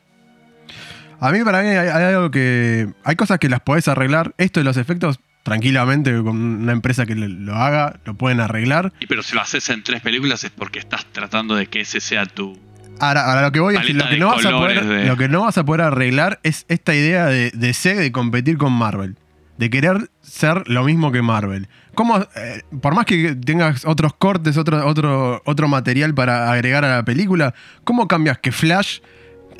A 1.19 1.31
mí, 1.31 1.43
para 1.43 1.61
mí, 1.61 1.69
hay, 1.69 1.87
hay 1.89 2.03
algo 2.13 2.31
que. 2.31 2.89
Hay 3.03 3.15
cosas 3.15 3.39
que 3.39 3.49
las 3.49 3.61
podés 3.61 3.87
arreglar. 3.87 4.35
Esto 4.37 4.59
de 4.59 4.63
los 4.65 4.77
efectos, 4.77 5.19
tranquilamente, 5.43 6.11
con 6.23 6.37
una 6.37 6.71
empresa 6.71 7.05
que 7.05 7.15
lo, 7.15 7.55
haga, 7.55 7.99
lo 8.05 8.15
pueden 8.15 8.39
arreglar. 8.39 8.93
Y 8.99 9.07
pero 9.07 9.21
si 9.23 9.35
lo 9.35 9.41
haces 9.41 9.69
en 9.69 9.83
tres 9.83 10.01
películas 10.01 10.43
es 10.43 10.51
porque 10.51 10.79
estás 10.79 11.05
tratando 11.11 11.55
de 11.55 11.67
que 11.67 11.81
ese 11.81 11.99
sea 11.99 12.25
tu. 12.25 12.57
Ahora, 12.99 13.25
ahora 13.29 13.41
lo 13.43 13.51
que 13.51 13.59
voy 13.59 13.75
es 13.75 13.81
que 13.81 13.93
lo 13.93 14.07
que, 14.07 14.17
no 14.17 14.27
vas 14.29 14.45
a 14.45 14.51
poder, 14.51 14.85
de- 14.85 15.05
lo 15.05 15.17
que 15.17 15.27
no 15.27 15.41
vas 15.41 15.57
a 15.57 15.65
poder 15.65 15.81
arreglar 15.81 16.39
es 16.43 16.65
esta 16.69 16.95
idea 16.95 17.25
de, 17.25 17.51
de 17.51 17.73
de 17.95 18.11
competir 18.11 18.57
con 18.57 18.71
Marvel. 18.73 19.17
De 19.57 19.69
querer 19.69 20.09
ser 20.21 20.67
lo 20.67 20.83
mismo 20.83 21.11
que 21.11 21.21
Marvel. 21.21 21.67
¿Cómo, 21.93 22.17
eh, 22.35 22.61
por 22.81 22.95
más 22.95 23.05
que 23.05 23.35
tengas 23.35 23.85
otros 23.85 24.13
cortes, 24.15 24.57
otro, 24.57 24.85
otro, 24.87 25.41
otro 25.45 25.67
material 25.67 26.13
para 26.15 26.51
agregar 26.51 26.83
a 26.85 26.95
la 26.95 27.03
película, 27.05 27.53
¿cómo 27.83 28.07
cambias 28.07 28.39
que 28.39 28.51
Flash 28.51 28.99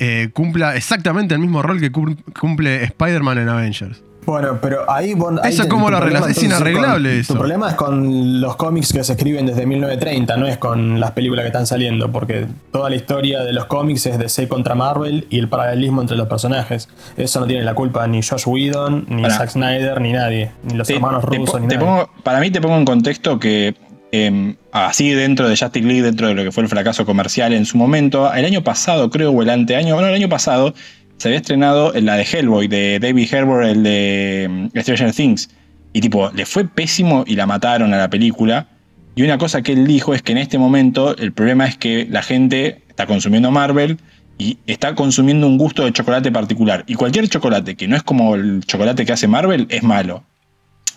eh, 0.00 0.30
cumpla 0.32 0.74
exactamente 0.74 1.34
el 1.34 1.40
mismo 1.40 1.62
rol 1.62 1.78
que 1.80 1.92
cum- 1.92 2.16
cumple 2.38 2.82
Spider-Man 2.82 3.38
en 3.38 3.48
Avengers? 3.48 4.02
Bueno, 4.26 4.58
pero 4.62 4.90
ahí 4.90 5.14
Eso 5.44 5.68
cómo 5.68 5.90
lo 5.90 5.98
arreglas, 5.98 6.28
es 6.30 6.42
inarreglable 6.42 7.10
con- 7.10 7.20
eso. 7.20 7.32
Tu 7.34 7.38
problema 7.38 7.68
es 7.68 7.74
con 7.74 8.40
los 8.40 8.56
cómics 8.56 8.92
que 8.92 9.04
se 9.04 9.12
escriben 9.12 9.46
desde 9.46 9.66
1930, 9.66 10.36
no 10.36 10.46
es 10.46 10.56
con 10.58 10.98
las 11.00 11.10
películas 11.12 11.42
que 11.42 11.48
están 11.48 11.66
saliendo, 11.66 12.10
porque 12.10 12.46
toda 12.72 12.88
la 12.90 12.96
historia 12.96 13.42
de 13.42 13.52
los 13.52 13.66
cómics 13.66 14.06
es 14.06 14.18
DC 14.18 14.48
contra 14.48 14.74
Marvel 14.74 15.26
y 15.30 15.38
el 15.38 15.48
paralelismo 15.48 16.00
entre 16.00 16.16
los 16.16 16.26
personajes. 16.28 16.88
Eso 17.16 17.40
no 17.40 17.46
tiene 17.46 17.64
la 17.64 17.74
culpa 17.74 18.06
ni 18.06 18.22
Josh 18.22 18.44
Whedon, 18.46 19.06
ni 19.08 19.22
Pará. 19.22 19.36
Zack 19.36 19.50
Snyder, 19.50 20.00
ni 20.00 20.12
nadie, 20.12 20.52
ni 20.64 20.74
los 20.74 20.86
Te- 20.88 20.94
hermanos 20.94 21.24
te 21.28 21.36
rusos, 21.36 21.60
ni 21.60 21.68
te 21.68 21.74
nadie. 21.76 21.86
pongo- 21.86 22.10
para 22.22 22.40
mí 22.40 22.50
te 22.50 22.60
pongo 22.60 22.76
en 22.76 22.84
contexto 22.84 23.38
que 23.38 23.74
eh, 24.16 24.54
así 24.70 25.10
dentro 25.10 25.48
de 25.48 25.56
Justice 25.56 25.84
League, 25.84 26.02
dentro 26.02 26.28
de 26.28 26.34
lo 26.34 26.44
que 26.44 26.52
fue 26.52 26.62
el 26.62 26.68
fracaso 26.68 27.04
comercial 27.04 27.52
en 27.52 27.66
su 27.66 27.76
momento, 27.76 28.32
el 28.32 28.44
año 28.44 28.62
pasado 28.62 29.10
creo, 29.10 29.32
o 29.32 29.42
el 29.42 29.50
anteaño, 29.50 29.94
bueno, 29.94 30.08
el 30.08 30.14
año 30.14 30.28
pasado 30.28 30.72
se 31.18 31.28
había 31.28 31.38
estrenado 31.38 31.92
la 31.94 32.16
de 32.16 32.24
Hellboy, 32.24 32.68
de 32.68 32.98
David 33.00 33.32
Harbour, 33.34 33.64
el 33.64 33.82
de 33.82 34.70
mm, 34.74 34.78
Stranger 34.80 35.12
Things. 35.12 35.50
Y 35.92 36.00
tipo, 36.00 36.30
le 36.34 36.44
fue 36.46 36.64
pésimo 36.64 37.24
y 37.26 37.36
la 37.36 37.46
mataron 37.46 37.94
a 37.94 37.96
la 37.98 38.10
película. 38.10 38.66
Y 39.14 39.22
una 39.22 39.38
cosa 39.38 39.62
que 39.62 39.72
él 39.72 39.86
dijo 39.86 40.12
es 40.12 40.22
que 40.22 40.32
en 40.32 40.38
este 40.38 40.58
momento 40.58 41.16
el 41.16 41.32
problema 41.32 41.66
es 41.66 41.76
que 41.78 42.06
la 42.10 42.22
gente 42.22 42.82
está 42.88 43.06
consumiendo 43.06 43.50
Marvel 43.52 43.98
y 44.38 44.58
está 44.66 44.96
consumiendo 44.96 45.46
un 45.46 45.56
gusto 45.56 45.84
de 45.84 45.92
chocolate 45.92 46.32
particular. 46.32 46.82
Y 46.88 46.94
cualquier 46.94 47.28
chocolate 47.28 47.76
que 47.76 47.86
no 47.86 47.94
es 47.94 48.02
como 48.02 48.34
el 48.34 48.64
chocolate 48.66 49.06
que 49.06 49.12
hace 49.12 49.28
Marvel 49.28 49.66
es 49.70 49.84
malo. 49.84 50.24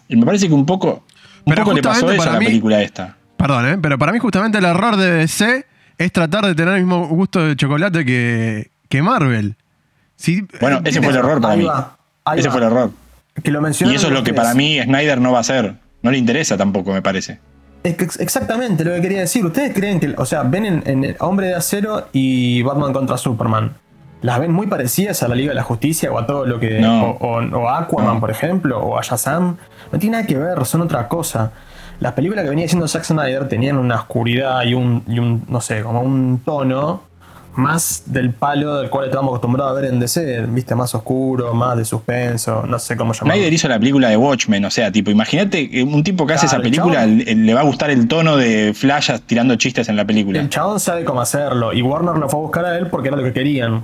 Y 0.10 0.16
me 0.16 0.26
parece 0.26 0.48
que 0.48 0.54
un 0.56 0.66
poco, 0.66 1.06
un 1.46 1.54
Pero 1.54 1.64
poco 1.64 1.76
le 1.76 1.82
pasó 1.84 2.10
eso 2.12 2.24
a 2.24 2.34
la 2.34 2.40
mí- 2.40 2.46
película 2.48 2.82
esta. 2.82 3.18
Perdón, 3.38 3.68
¿eh? 3.68 3.78
pero 3.80 4.00
para 4.00 4.12
mí 4.12 4.18
justamente 4.18 4.58
el 4.58 4.66
error 4.66 4.96
de 4.98 5.12
DC 5.12 5.66
es 6.00 6.12
tratar 6.12 6.44
de 6.48 6.56
tener 6.56 6.74
el 6.74 6.80
mismo 6.82 7.08
gusto 7.08 7.46
de 7.46 7.56
chocolate 7.56 8.04
que, 8.04 8.72
que 8.90 9.04
Marvel. 9.04 9.56
Sí, 10.18 10.46
Bueno, 10.60 10.78
eh, 10.78 10.82
ese 10.86 11.00
fue 11.00 11.08
el 11.10 11.14
tiene- 11.14 11.20
error 11.30 11.42
para 11.42 11.54
Ahí 11.54 11.60
mí. 11.60 11.66
va, 11.66 11.98
Ese 12.36 12.48
va. 12.50 12.52
fue 12.54 12.62
el 12.62 12.68
error. 12.68 12.92
Que 13.42 13.52
lo 13.52 13.66
Y 13.68 13.72
eso 13.72 13.86
es 14.08 14.12
lo 14.12 14.24
que 14.24 14.34
para 14.34 14.54
mí 14.56 14.82
Snyder 14.82 15.22
no 15.22 15.32
va 15.32 15.38
a 15.38 15.42
hacer. 15.42 15.76
No 16.02 16.12
le 16.12 16.18
interesa 16.18 16.58
tampoco, 16.58 16.92
me 16.92 17.02
parece. 17.02 17.40
Es 17.84 17.96
que 17.96 18.04
ex- 18.06 18.20
exactamente 18.20 18.84
lo 18.84 18.94
que 18.96 19.02
quería 19.02 19.20
decir. 19.20 19.46
¿Ustedes 19.46 19.74
creen 19.74 20.00
que, 20.00 20.14
o 20.18 20.26
sea, 20.26 20.44
ven 20.44 20.66
en, 20.66 20.84
en 21.06 21.16
Hombre 21.20 21.48
de 21.48 21.56
Acero 21.56 22.08
y 22.12 22.62
Batman 22.64 22.92
contra 22.94 23.18
Superman? 23.18 23.74
¿Las 24.22 24.40
ven 24.40 24.52
muy 24.52 24.66
parecidas 24.66 25.22
a 25.22 25.28
la 25.28 25.36
Liga 25.36 25.50
de 25.50 25.56
la 25.56 25.64
Justicia 25.64 26.12
o 26.12 26.18
a 26.18 26.26
todo 26.26 26.46
lo 26.48 26.60
que. 26.60 26.80
No. 26.80 27.12
O, 27.12 27.38
o- 27.38 27.58
o 27.60 27.70
a 27.70 27.80
Aquaman, 27.82 28.16
No. 28.16 28.20
por 28.20 28.32
ejemplo, 28.32 28.80
o 28.80 28.98
a 28.98 29.04
Shazam? 29.04 29.58
No 29.92 30.00
tiene 30.00 30.18
nada 30.18 30.28
que 30.28 30.36
ver, 30.38 30.66
son 30.66 30.82
otra 30.82 31.08
cosa. 31.08 31.52
Las 32.00 32.14
películas 32.14 32.44
que 32.44 32.50
venía 32.50 32.66
haciendo 32.66 32.88
Zack 32.88 33.04
Snyder 33.04 33.48
tenían 33.48 33.78
una 33.78 33.96
oscuridad 33.96 34.64
y 34.64 34.74
un, 34.74 35.04
y 35.08 35.20
un 35.20 35.46
no 35.48 35.62
sé, 35.62 35.82
como 35.84 36.02
un 36.02 36.42
tono 36.44 37.04
más 37.58 38.04
del 38.06 38.32
palo 38.34 38.78
del 38.78 38.90
cual 38.90 39.06
estamos 39.06 39.30
acostumbrados 39.30 39.72
a 39.78 39.82
ver 39.82 39.92
en 39.92 40.00
DC, 40.00 40.46
viste, 40.50 40.76
más 40.76 40.94
oscuro, 40.96 41.54
más 41.54 41.76
de 41.78 41.86
suspenso, 41.86 42.64
no 42.68 42.78
sé 42.80 42.96
cómo 42.96 43.14
llamarlo. 43.14 43.34
Snyder 43.34 43.54
hizo 43.54 43.68
la 43.68 43.80
película 43.80 44.10
de 44.10 44.18
Watchmen, 44.18 44.64
o 44.66 44.70
sea, 44.72 44.92
tipo, 44.92 45.10
imagínate 45.12 45.70
que 45.70 45.84
un 45.84 46.04
tipo 46.04 46.26
que 46.28 46.34
hace 46.34 46.48
Claro, 46.48 46.48
esa 46.48 46.56
el 46.58 46.62
película 46.72 47.02
chabón- 47.06 47.26
le, 47.26 47.36
le 47.36 47.54
va 47.54 47.62
a 47.62 47.64
gustar 47.64 47.90
el 47.90 48.08
tono 48.08 48.38
de 48.38 48.74
Flash 48.76 49.12
tirando 49.26 49.56
chistes 49.56 49.90
en 49.90 49.96
la 49.96 50.06
película. 50.06 50.40
El 50.40 50.50
chabón 50.50 50.80
sabe 50.80 51.04
cómo 51.04 51.20
hacerlo 51.22 51.74
y 51.74 51.82
Warner 51.82 52.16
lo 52.18 52.30
fue 52.30 52.40
a 52.40 52.44
buscar 52.44 52.66
a 52.66 52.78
él 52.78 52.88
porque 52.88 53.08
era 53.10 53.18
lo 53.18 53.24
que 53.24 53.34
querían. 53.34 53.84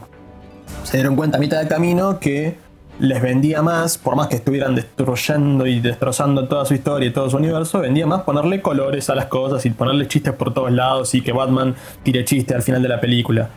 Se 0.84 0.98
dieron 0.98 1.16
cuenta 1.16 1.38
a 1.38 1.40
mitad 1.40 1.60
de 1.60 1.68
camino 1.68 2.20
que 2.20 2.58
les 3.00 3.22
vendía 3.22 3.62
más, 3.62 3.98
por 3.98 4.16
más 4.16 4.28
que 4.28 4.36
estuvieran 4.36 4.76
destruyendo 4.76 5.66
y 5.66 5.80
destrozando 5.80 6.48
toda 6.48 6.66
su 6.66 6.74
historia 6.74 7.10
y 7.10 7.12
todo 7.12 7.30
su 7.30 7.38
universo, 7.38 7.80
vendía 7.80 8.06
más 8.08 8.22
ponerle 8.22 8.62
colores 8.62 9.10
a 9.10 9.16
las 9.16 9.26
cosas 9.26 9.66
y 9.66 9.72
ponerle 9.72 10.08
chistes 10.08 10.34
por 10.34 10.54
todos 10.54 10.72
lados 10.72 11.14
y 11.16 11.22
que 11.22 11.32
Batman 11.32 11.76
tire 12.04 12.24
chistes 12.24 12.56
al 12.56 12.62
final 12.62 12.82
de 12.82 12.90
la 12.90 13.02
película. 13.02 13.50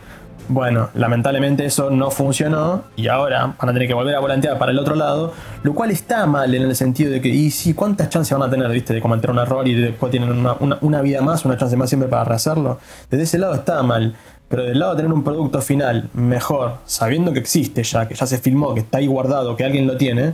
Bueno, 0.49 0.89
lamentablemente 0.95 1.65
eso 1.65 1.89
no 1.89 2.09
funcionó 2.09 2.83
y 2.95 3.09
ahora 3.09 3.53
van 3.59 3.69
a 3.69 3.73
tener 3.73 3.85
que 3.85 3.93
volver 3.93 4.15
a 4.15 4.19
volantear 4.19 4.57
para 4.57 4.71
el 4.71 4.79
otro 4.79 4.95
lado, 4.95 5.33
lo 5.63 5.73
cual 5.73 5.91
está 5.91 6.25
mal 6.25 6.55
en 6.55 6.61
el 6.61 6.73
sentido 6.73 7.11
de 7.11 7.19
que, 7.19 7.27
y 7.27 7.51
sí, 7.51 7.73
¿cuántas 7.73 8.07
chances 8.09 8.31
van 8.37 8.47
a 8.47 8.49
tener, 8.49 8.69
viste, 8.71 8.93
de 8.93 9.01
cometer 9.01 9.29
un 9.29 9.39
error 9.39 9.67
y 9.67 9.73
después 9.75 10.09
tienen 10.09 10.31
una, 10.31 10.53
una- 10.61 10.77
una 10.79 11.01
vida 11.01 11.21
más, 11.21 11.43
una 11.43 11.57
chance 11.57 11.75
más 11.75 11.89
siempre 11.89 12.07
para 12.07 12.23
rehacerlo? 12.23 12.79
Desde 13.11 13.25
ese 13.25 13.37
lado 13.39 13.55
está 13.55 13.83
mal, 13.83 14.15
pero 14.49 14.63
del 14.63 14.79
lado 14.79 14.93
de 14.95 15.01
tener 15.03 15.13
un 15.13 15.23
producto 15.23 15.61
final 15.61 16.09
mejor, 16.13 16.77
sabiendo 16.85 17.33
que 17.33 17.39
existe 17.39 17.83
ya, 17.83 18.07
que 18.07 18.15
ya 18.15 18.25
se 18.25 18.37
filmó, 18.37 18.73
que 18.73 18.81
está 18.81 18.97
ahí 18.99 19.07
guardado, 19.07 19.55
que 19.55 19.63
alguien 19.63 19.87
lo 19.87 19.97
tiene, 19.97 20.33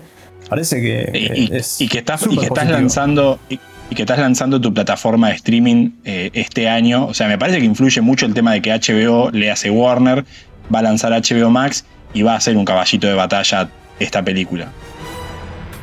parece 0.49 0.81
que 0.81 1.09
Y, 1.35 1.47
que 1.47 1.57
es 1.57 1.81
y 1.81 1.87
que 1.87 1.99
estás, 1.99 2.25
y 2.29 2.37
que 2.37 2.45
estás 2.45 2.69
lanzando. 2.69 3.39
Y, 3.49 3.59
y 3.89 3.95
que 3.95 4.03
estás 4.03 4.17
lanzando 4.17 4.59
tu 4.61 4.73
plataforma 4.73 5.27
de 5.27 5.35
streaming 5.35 5.91
eh, 6.05 6.31
este 6.33 6.69
año. 6.69 7.05
O 7.05 7.13
sea, 7.13 7.27
me 7.27 7.37
parece 7.37 7.59
que 7.59 7.65
influye 7.65 8.01
mucho 8.01 8.25
el 8.25 8.33
tema 8.33 8.53
de 8.53 8.61
que 8.61 8.71
HBO 8.71 9.29
le 9.31 9.51
hace 9.51 9.69
Warner, 9.69 10.25
va 10.73 10.79
a 10.79 10.81
lanzar 10.83 11.11
HBO 11.11 11.49
Max 11.49 11.85
y 12.13 12.21
va 12.23 12.35
a 12.35 12.39
ser 12.39 12.55
un 12.57 12.65
caballito 12.65 13.07
de 13.07 13.13
batalla 13.13 13.69
esta 13.99 14.23
película. 14.23 14.69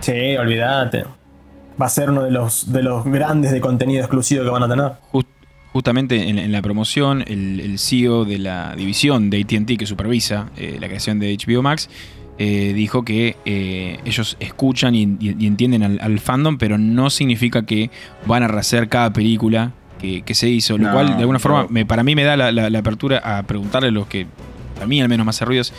Sí, 0.01 0.37
olvídate. 0.37 1.05
Va 1.81 1.87
a 1.87 1.89
ser 1.89 2.11
uno 2.11 2.23
de 2.23 2.31
los, 2.31 2.73
de 2.73 2.83
los 2.83 3.05
grandes 3.05 3.53
de 3.53 3.61
contenido 3.61 4.01
exclusivo 4.01 4.45
que 4.45 4.51
van 4.51 4.63
a 4.63 4.69
tener. 4.69 4.93
Just- 5.13 5.29
justamente 5.73 6.29
en, 6.29 6.39
en 6.39 6.53
la 6.53 6.63
promoción, 6.63 7.23
el, 7.27 7.61
el 7.61 7.79
CEO 7.79 8.25
de 8.25 8.39
la 8.39 8.75
división 8.77 9.31
de 9.31 9.41
ATT 9.43 9.79
que 9.79 9.87
supervisa 9.87 10.49
eh, 10.57 10.79
la 10.81 10.89
creación 10.89 11.19
de 11.19 11.37
HBO 11.37 11.63
Max 11.63 11.89
eh, 12.39 12.73
dijo 12.75 13.05
que 13.05 13.37
eh, 13.45 13.99
ellos 14.05 14.37
escuchan 14.41 14.95
y, 14.95 15.03
y- 15.21 15.37
y 15.39 15.47
entienden 15.47 15.83
al, 15.83 15.99
al 16.01 16.19
fandom, 16.21 16.57
pero 16.59 16.79
no 16.79 17.11
significa 17.11 17.67
que 17.67 17.91
van 18.27 18.43
a 18.43 18.49
rehacer 18.49 18.89
cada 18.89 19.13
película 19.13 19.73
que, 20.01 20.23
que 20.23 20.35
se 20.35 20.49
hizo. 20.49 20.79
Lo 20.79 20.85
No, 20.89 20.93
cual, 20.95 21.09
de 21.09 21.21
alguna 21.21 21.39
forma, 21.39 21.65
no. 21.65 21.69
me- 21.69 21.85
para 21.85 22.03
mí 22.03 22.15
me 22.15 22.25
da 22.25 22.37
la, 22.39 22.51
la- 22.51 22.71
la 22.71 22.79
apertura 22.79 23.19
a 23.19 23.43
preguntarle 23.43 23.89
a 23.89 23.91
los 23.93 24.07
que, 24.07 24.27
a 24.83 24.87
mí 24.87 25.01
al 25.03 25.09
menos 25.11 25.27
más 25.27 25.41
ruidos, 25.43 25.75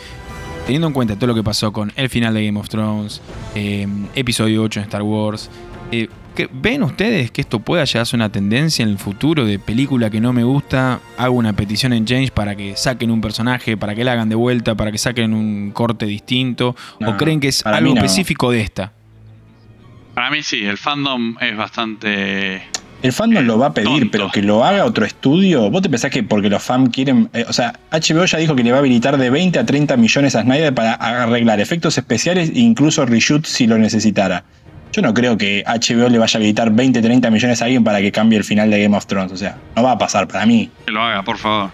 teniendo 0.64 0.86
en 0.86 0.92
cuenta 0.92 1.16
todo 1.16 1.26
lo 1.26 1.34
que 1.34 1.42
pasó 1.42 1.72
con 1.72 1.92
el 1.96 2.08
final 2.08 2.32
de 2.32 2.46
Game 2.46 2.60
of 2.60 2.68
Thrones, 2.68 3.20
eh, 3.56 3.88
episodio 4.14 4.62
8 4.62 4.78
en 4.78 4.84
Star 4.84 5.02
Wars, 5.02 5.50
eh, 5.90 6.08
¿qué- 6.34 6.48
¿ven 6.52 6.82
ustedes 6.82 7.30
que 7.30 7.40
esto 7.40 7.60
pueda 7.60 7.84
llegar 7.84 8.02
a 8.02 8.04
ser 8.04 8.18
una 8.18 8.30
tendencia 8.30 8.82
en 8.82 8.88
el 8.88 8.98
futuro 8.98 9.44
de 9.44 9.58
película 9.58 10.10
que 10.10 10.20
no 10.20 10.32
me 10.32 10.44
gusta? 10.44 11.00
Hago 11.16 11.34
una 11.36 11.52
petición 11.52 11.92
en 11.92 12.04
Change 12.04 12.30
para 12.32 12.54
que 12.56 12.76
saquen 12.76 13.10
un 13.10 13.20
personaje, 13.20 13.76
para 13.76 13.94
que 13.94 14.04
la 14.04 14.12
hagan 14.12 14.28
de 14.28 14.34
vuelta, 14.34 14.74
para 14.74 14.90
que 14.92 14.98
saquen 14.98 15.34
un 15.34 15.70
corte 15.72 16.06
distinto. 16.06 16.74
¿O 17.06 17.16
creen 17.16 17.40
que 17.40 17.48
es 17.48 17.64
algo 17.66 17.94
no. 17.94 18.00
específico 18.00 18.50
de 18.50 18.60
esta? 18.60 18.92
Para 20.14 20.30
mí 20.30 20.42
sí, 20.42 20.64
el 20.64 20.76
fandom 20.78 21.36
es 21.40 21.56
bastante. 21.56 22.62
El 23.02 23.12
fandom 23.12 23.44
lo 23.44 23.58
va 23.58 23.66
a 23.68 23.74
pedir, 23.74 23.88
Tonto. 23.88 24.08
pero 24.12 24.30
que 24.30 24.42
lo 24.42 24.64
haga 24.64 24.84
otro 24.84 25.04
estudio. 25.04 25.68
¿Vos 25.70 25.82
te 25.82 25.88
pensás 25.90 26.10
que 26.10 26.22
porque 26.22 26.48
los 26.48 26.62
fans 26.62 26.90
quieren.? 26.92 27.28
eh, 27.32 27.44
o 27.48 27.52
sea, 27.52 27.72
HBO 27.90 28.24
ya 28.26 28.38
dijo 28.38 28.54
que 28.54 28.62
le 28.62 28.70
va 28.70 28.76
a 28.76 28.80
habilitar 28.80 29.16
de 29.18 29.28
20 29.30 29.58
a 29.58 29.66
30 29.66 29.96
millones 29.96 30.36
a 30.36 30.42
Snyder 30.42 30.72
para 30.72 30.92
arreglar 30.94 31.58
efectos 31.60 31.98
especiales 31.98 32.50
e 32.54 32.60
incluso 32.60 33.04
reshoot 33.06 33.44
si 33.46 33.66
lo 33.66 33.76
necesitara. 33.78 34.44
Yo 34.92 35.00
no 35.00 35.14
creo 35.14 35.38
que 35.38 35.64
HBO 35.66 36.08
le 36.08 36.18
vaya 36.18 36.36
a 36.36 36.38
habilitar 36.38 36.70
20, 36.70 37.00
30 37.00 37.30
millones 37.30 37.62
a 37.62 37.64
alguien 37.64 37.82
para 37.82 38.00
que 38.00 38.12
cambie 38.12 38.38
el 38.38 38.44
final 38.44 38.70
de 38.70 38.82
Game 38.82 38.96
of 38.96 39.06
Thrones. 39.06 39.32
O 39.32 39.36
sea, 39.36 39.56
no 39.74 39.82
va 39.82 39.92
a 39.92 39.98
pasar 39.98 40.28
para 40.28 40.44
mí. 40.44 40.70
Que 40.84 40.92
lo 40.92 41.02
haga, 41.02 41.22
por 41.22 41.38
favor. 41.38 41.70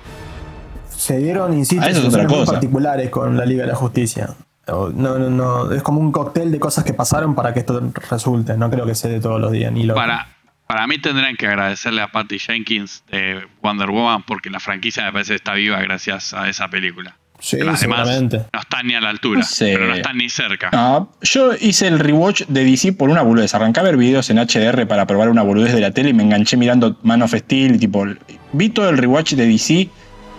Se 0.89 1.19
dieron, 1.19 1.57
insisto, 1.57 1.85
Ah, 1.85 1.91
es 1.91 2.01
muy 2.01 2.47
particulares 2.47 3.11
con 3.11 3.37
la 3.37 3.45
Liga 3.45 3.63
de 3.63 3.69
la 3.69 3.75
Justicia. 3.75 4.31
No, 4.69 4.91
no, 4.91 5.31
no, 5.31 5.73
es 5.73 5.83
como 5.83 6.01
un 6.01 6.13
cóctel 6.13 6.53
de 6.53 6.61
cosas 6.61 6.85
que 6.85 6.93
pasaron 6.93 7.35
para 7.35 7.55
que 7.55 7.61
esto 7.61 7.81
resulte. 8.11 8.57
No 8.57 8.71
creo 8.71 8.85
que 8.85 8.95
se 8.95 9.09
dé 9.09 9.21
todos 9.21 9.41
los 9.41 9.51
días, 9.51 9.73
ni 9.73 9.85
lo. 9.85 9.95
Para, 9.95 10.29
para 10.67 10.87
mí 10.87 10.99
tendrán 10.99 11.37
que 11.37 11.47
agradecerle 11.47 12.03
a 12.03 12.09
Patty 12.09 12.39
Jenkins 12.39 13.03
de 13.11 13.41
Wonder 13.63 13.91
Woman 13.91 14.23
porque 14.25 14.51
la 14.51 14.61
franquicia 14.61 15.05
me 15.05 15.13
parece 15.13 15.31
que 15.33 15.37
está 15.37 15.55
viva 15.55 15.81
gracias 15.81 16.35
a 16.35 16.49
esa 16.49 16.69
película. 16.69 17.17
Sí, 17.40 17.57
Las 17.59 17.80
demás 17.80 18.00
seguramente. 18.09 18.42
no 18.52 18.61
están 18.61 18.87
ni 18.87 18.95
a 18.95 19.00
la 19.00 19.11
altura, 19.11 19.40
No 19.40 19.47
sé. 19.47 19.73
pero 19.75 19.87
no 19.87 19.95
están 19.95 20.16
ni 20.16 20.28
cerca. 20.28 20.71
No, 20.73 21.12
yo 21.23 21.52
hice 21.61 21.87
el 21.87 21.99
rewatch 22.00 22.42
de 22.49 22.64
DC 22.64 22.92
por 22.95 23.11
una 23.11 23.23
boludez. 23.23 23.54
Arranqué 23.54 23.80
a 23.80 23.85
ver 23.85 23.97
videos 23.97 24.28
en 24.30 24.38
HDR 24.38 24.87
para 24.88 25.07
probar 25.07 25.28
una 25.28 25.42
boludez 25.42 25.73
de 25.73 25.80
la 25.80 25.92
tele 25.92 26.11
y 26.11 26.14
me 26.14 26.23
enganché 26.25 26.57
mirando 26.57 26.97
Man 27.02 27.23
of 27.23 27.33
Steel. 27.35 27.76
y 27.76 27.78
Tipo, 27.78 28.04
vi 28.52 28.68
todo 28.71 28.88
el 28.88 28.99
rewatch 28.99 29.35
de 29.35 29.47
DC 29.47 29.88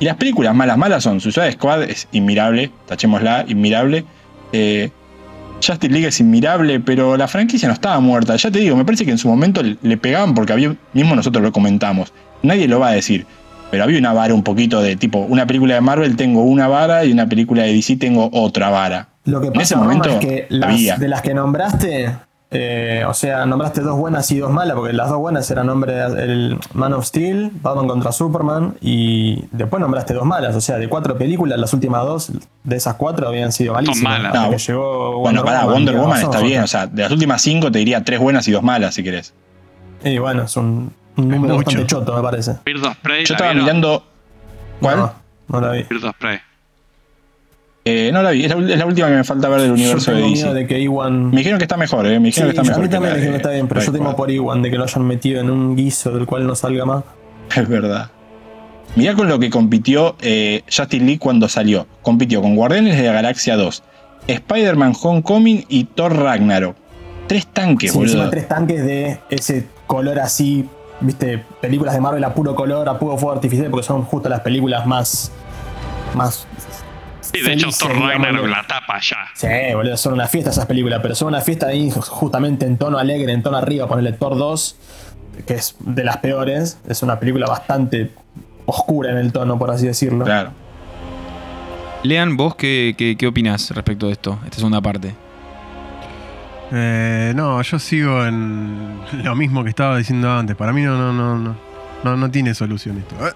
y 0.02 0.06
las 0.06 0.16
películas 0.18 0.54
malas, 0.54 0.78
malas 0.78 1.04
son. 1.04 1.22
Suicide 1.22 1.54
Squad 1.54 1.84
es 1.84 2.08
inmirable, 2.12 2.72
tachémosla, 2.88 3.46
inmirable. 3.48 4.04
Eh, 4.52 4.90
Justice 5.66 5.92
League 5.92 6.08
es 6.08 6.20
inmirable, 6.22 6.80
pero 6.80 7.18
la 7.18 7.28
franquicia 7.28 7.68
no 7.68 7.74
estaba 7.74 8.00
muerta. 8.00 8.36
Ya 8.36 8.50
te 8.52 8.60
digo, 8.60 8.76
me 8.78 8.86
parece 8.86 9.06
que 9.06 9.12
en 9.12 9.18
su 9.18 9.28
momento 9.28 9.62
le 9.64 9.78
le 9.82 9.98
pegaban 9.98 10.34
porque 10.34 10.54
había, 10.54 10.74
mismo 10.94 11.16
nosotros 11.16 11.44
lo 11.44 11.52
comentamos. 11.52 12.14
Nadie 12.44 12.68
lo 12.68 12.80
va 12.80 12.90
a 12.90 12.92
decir. 12.94 13.26
Pero 13.72 13.84
había 13.84 14.00
una 14.00 14.14
vara 14.14 14.34
un 14.34 14.44
poquito 14.44 14.82
de 14.82 14.96
tipo, 14.96 15.20
una 15.20 15.46
película 15.46 15.76
de 15.76 15.82
Marvel 15.82 16.16
tengo 16.16 16.42
una 16.44 16.68
vara 16.68 17.06
y 17.06 17.12
una 17.12 17.28
película 17.28 17.64
de 17.64 17.74
DC 17.74 17.98
tengo 17.98 18.30
otra 18.34 18.70
vara. 18.70 19.10
Lo 19.26 19.42
que 19.42 19.48
En 19.48 19.54
pasa 19.54 19.64
ese 19.64 19.76
Roma, 19.76 19.86
momento 19.88 20.10
es 20.10 20.18
que 20.18 20.48
las- 20.50 20.70
había. 20.74 20.98
de 20.98 21.08
las 21.08 21.22
que 21.22 21.34
nombraste, 21.36 22.16
eh, 22.50 23.04
o 23.08 23.14
sea, 23.14 23.46
nombraste 23.46 23.82
dos 23.82 23.96
buenas 23.96 24.32
y 24.32 24.40
dos 24.40 24.50
malas, 24.52 24.76
porque 24.76 24.92
las 24.94 25.10
dos 25.10 25.20
buenas 25.20 25.52
eran 25.52 25.68
nombre 25.68 26.00
el 26.04 26.58
Man 26.74 26.94
of 26.94 27.06
Steel, 27.06 27.52
Batman 27.62 27.88
contra 27.88 28.12
Superman, 28.12 28.74
y 28.82 29.44
después 29.52 29.80
nombraste 29.80 30.16
dos 30.16 30.26
malas, 30.26 30.56
o 30.56 30.62
sea, 30.62 30.78
de 30.80 30.90
cuatro 30.90 31.16
películas, 31.16 31.60
las 31.60 31.72
últimas 31.72 32.02
dos 32.06 32.32
de 32.64 32.76
esas 32.76 32.96
cuatro 32.96 33.28
habían 33.28 33.52
sido 33.52 33.76
malísimas. 33.76 34.20
malas. 34.20 34.34
No, 34.34 34.58
llegó 34.58 35.20
Bueno, 35.20 35.46
pará, 35.46 35.60
Woman, 35.66 35.74
Wonder 35.76 35.96
Woman 35.98 36.22
está 36.24 36.42
bien. 36.42 36.64
O 36.64 36.68
sea, 36.68 36.88
de 36.88 37.04
las 37.04 37.12
últimas 37.12 37.40
cinco 37.44 37.72
te 37.72 37.78
diría 37.78 38.04
tres 38.04 38.20
buenas 38.20 38.48
y 38.48 38.52
dos 38.52 38.64
malas, 38.64 38.96
si 38.96 39.04
querés. 39.04 39.36
Y 40.04 40.18
bueno, 40.18 40.44
es 40.44 40.58
un, 40.58 40.92
un 41.20 41.30
número 41.30 41.56
mucho. 41.56 41.66
bastante 41.66 41.88
choto, 41.88 42.16
me 42.16 42.22
parece. 42.22 42.56
Birds 42.66 42.84
of 42.88 42.98
Prey, 42.98 43.26
Yo 43.26 43.34
¿la 43.34 43.36
estaba 43.36 43.52
vieron? 43.52 43.64
mirando. 43.66 44.04
¿Cuál? 44.82 44.98
No, 44.98 45.14
no 45.50 45.62
la 45.62 45.72
vi. 45.74 45.84
Birds 45.84 46.04
of 46.04 46.16
Prey. 46.18 46.38
Eh, 47.86 48.12
no 48.14 48.22
la 48.22 48.32
vi. 48.32 48.46
Es 48.46 48.56
la, 48.56 48.74
es 48.74 48.78
la 48.78 48.86
última 48.86 49.08
que 49.08 49.14
me 49.16 49.24
falta 49.24 49.50
ver 49.50 49.62
del 49.62 49.70
Yo 49.70 49.74
universo 49.76 50.12
de 50.12 50.18
DC. 50.18 50.30
miedo 50.32 50.54
de 50.54 50.68
que 50.68 50.80
Iwan... 50.80 51.32
Me 51.32 51.38
dijeron 51.38 51.58
que 51.58 51.64
está 51.66 51.78
mejor, 51.78 52.06
¿eh? 52.08 52.20
Me 52.20 52.32
Sí, 52.32 52.42
dijeron 52.42 52.52
que 52.52 52.52
está 52.52 52.62
a 52.62 52.64
mejor. 52.66 52.82
mí 52.84 52.88
que 52.90 52.92
también 52.94 53.14
me 53.14 53.18
dijeron 53.18 53.34
que 53.34 53.38
está 53.38 53.50
bien, 53.52 53.68
pero 53.68 53.82
yo 53.82 53.92
temo 53.92 54.16
por 54.16 54.30
Iwan 54.30 54.62
de 54.62 54.70
que 54.72 54.78
lo 54.78 54.84
hayan 54.84 55.06
metido 55.08 55.42
en 55.42 55.50
un 55.50 55.76
guiso 55.76 56.12
del 56.12 56.26
cual 56.26 56.46
no 56.46 56.56
salga 56.56 56.86
más. 56.86 57.04
Es 57.56 57.68
verdad. 57.68 58.12
Mirá 58.96 59.14
con 59.16 59.28
lo 59.28 59.40
que 59.40 59.50
compitió 59.50 60.16
eh, 60.22 60.64
Justin 60.76 61.06
Lee 61.08 61.18
cuando 61.18 61.48
salió. 61.48 61.88
Compitió 62.02 62.42
con 62.42 62.56
Guardianes 62.56 62.98
de 62.98 63.04
la 63.06 63.14
Galaxia 63.14 63.56
2, 63.56 63.84
Spider-Man 64.28 64.94
Homecoming 65.02 65.66
y 65.70 65.86
Thor 65.86 66.16
Ragnarok. 66.16 66.76
Tres 67.28 67.48
tanques, 67.48 67.92
Sí, 67.92 67.98
boludo. 67.98 68.30
tres 68.32 68.48
tanques 68.48 68.84
de 68.84 69.20
ese 69.30 69.68
color 69.88 70.20
así, 70.20 70.66
viste, 71.02 71.44
películas 71.62 71.94
de 71.94 72.02
Marvel 72.02 72.24
a 72.24 72.34
puro 72.34 72.56
color, 72.56 72.88
a 72.90 72.98
puro 72.98 73.18
fuego 73.18 73.34
artificial, 73.36 73.70
porque 73.70 73.86
son 73.86 74.04
justo 74.04 74.30
las 74.30 74.42
películas 74.42 74.86
más. 74.86 75.32
más. 76.16 76.48
Sí, 77.22 77.42
de 77.42 77.54
hecho, 77.54 77.70
Thor 77.78 77.96
Ragnarok 77.96 78.48
la 78.48 78.66
tapa 78.66 79.00
ya. 79.00 79.18
Sí, 79.36 79.48
boludo, 79.74 79.98
son 79.98 80.14
una 80.14 80.28
fiesta 80.28 80.50
esas 80.50 80.66
películas, 80.66 81.00
pero 81.02 81.14
son 81.16 81.30
una 81.30 81.42
fiesta 81.42 81.68
ahí 81.68 81.92
justamente 81.92 82.66
en 82.66 82.78
tono 82.78 82.98
alegre, 82.98 83.34
en 83.34 83.44
tono 83.44 83.58
arriba, 83.58 83.88
ponerle 83.88 84.14
Thor 84.14 84.38
2, 84.38 84.76
que 85.46 85.54
es 85.56 85.76
de 85.80 86.04
las 86.04 86.18
peores. 86.18 86.80
Es 86.88 87.04
una 87.04 87.20
película 87.20 87.48
bastante 87.48 88.12
oscura 88.66 89.12
en 89.12 89.18
el 89.18 89.32
tono, 89.32 89.60
por 89.60 89.70
así 89.70 89.86
decirlo. 89.86 90.26
Claro. 90.26 90.52
Lean, 92.04 92.38
¿vos 92.38 92.56
qué, 92.56 92.96
qué, 92.98 93.18
qué 93.18 93.28
opinás 93.28 93.72
respecto 93.72 94.08
de 94.08 94.14
esto, 94.14 94.40
esta 94.46 94.58
segunda 94.58 94.82
parte? 94.82 95.14
Eh, 96.72 97.34
no, 97.36 97.62
yo 97.62 97.80
sigo 97.80 98.26
en 98.26 99.00
lo 99.24 99.36
mismo 99.36 99.64
que 99.64 99.70
estaba 99.70 99.98
diciendo 99.98 100.32
antes. 100.32 100.56
Para 100.56 100.72
mí 100.74 100.82
no, 100.82 100.98
no, 100.98 101.12
no, 101.14 101.38
no, 101.38 101.56
no, 102.04 102.18
no 102.18 102.32
tiene 102.32 102.54
solución 102.54 102.98
esto. 103.00 103.16
Eh, 103.28 103.32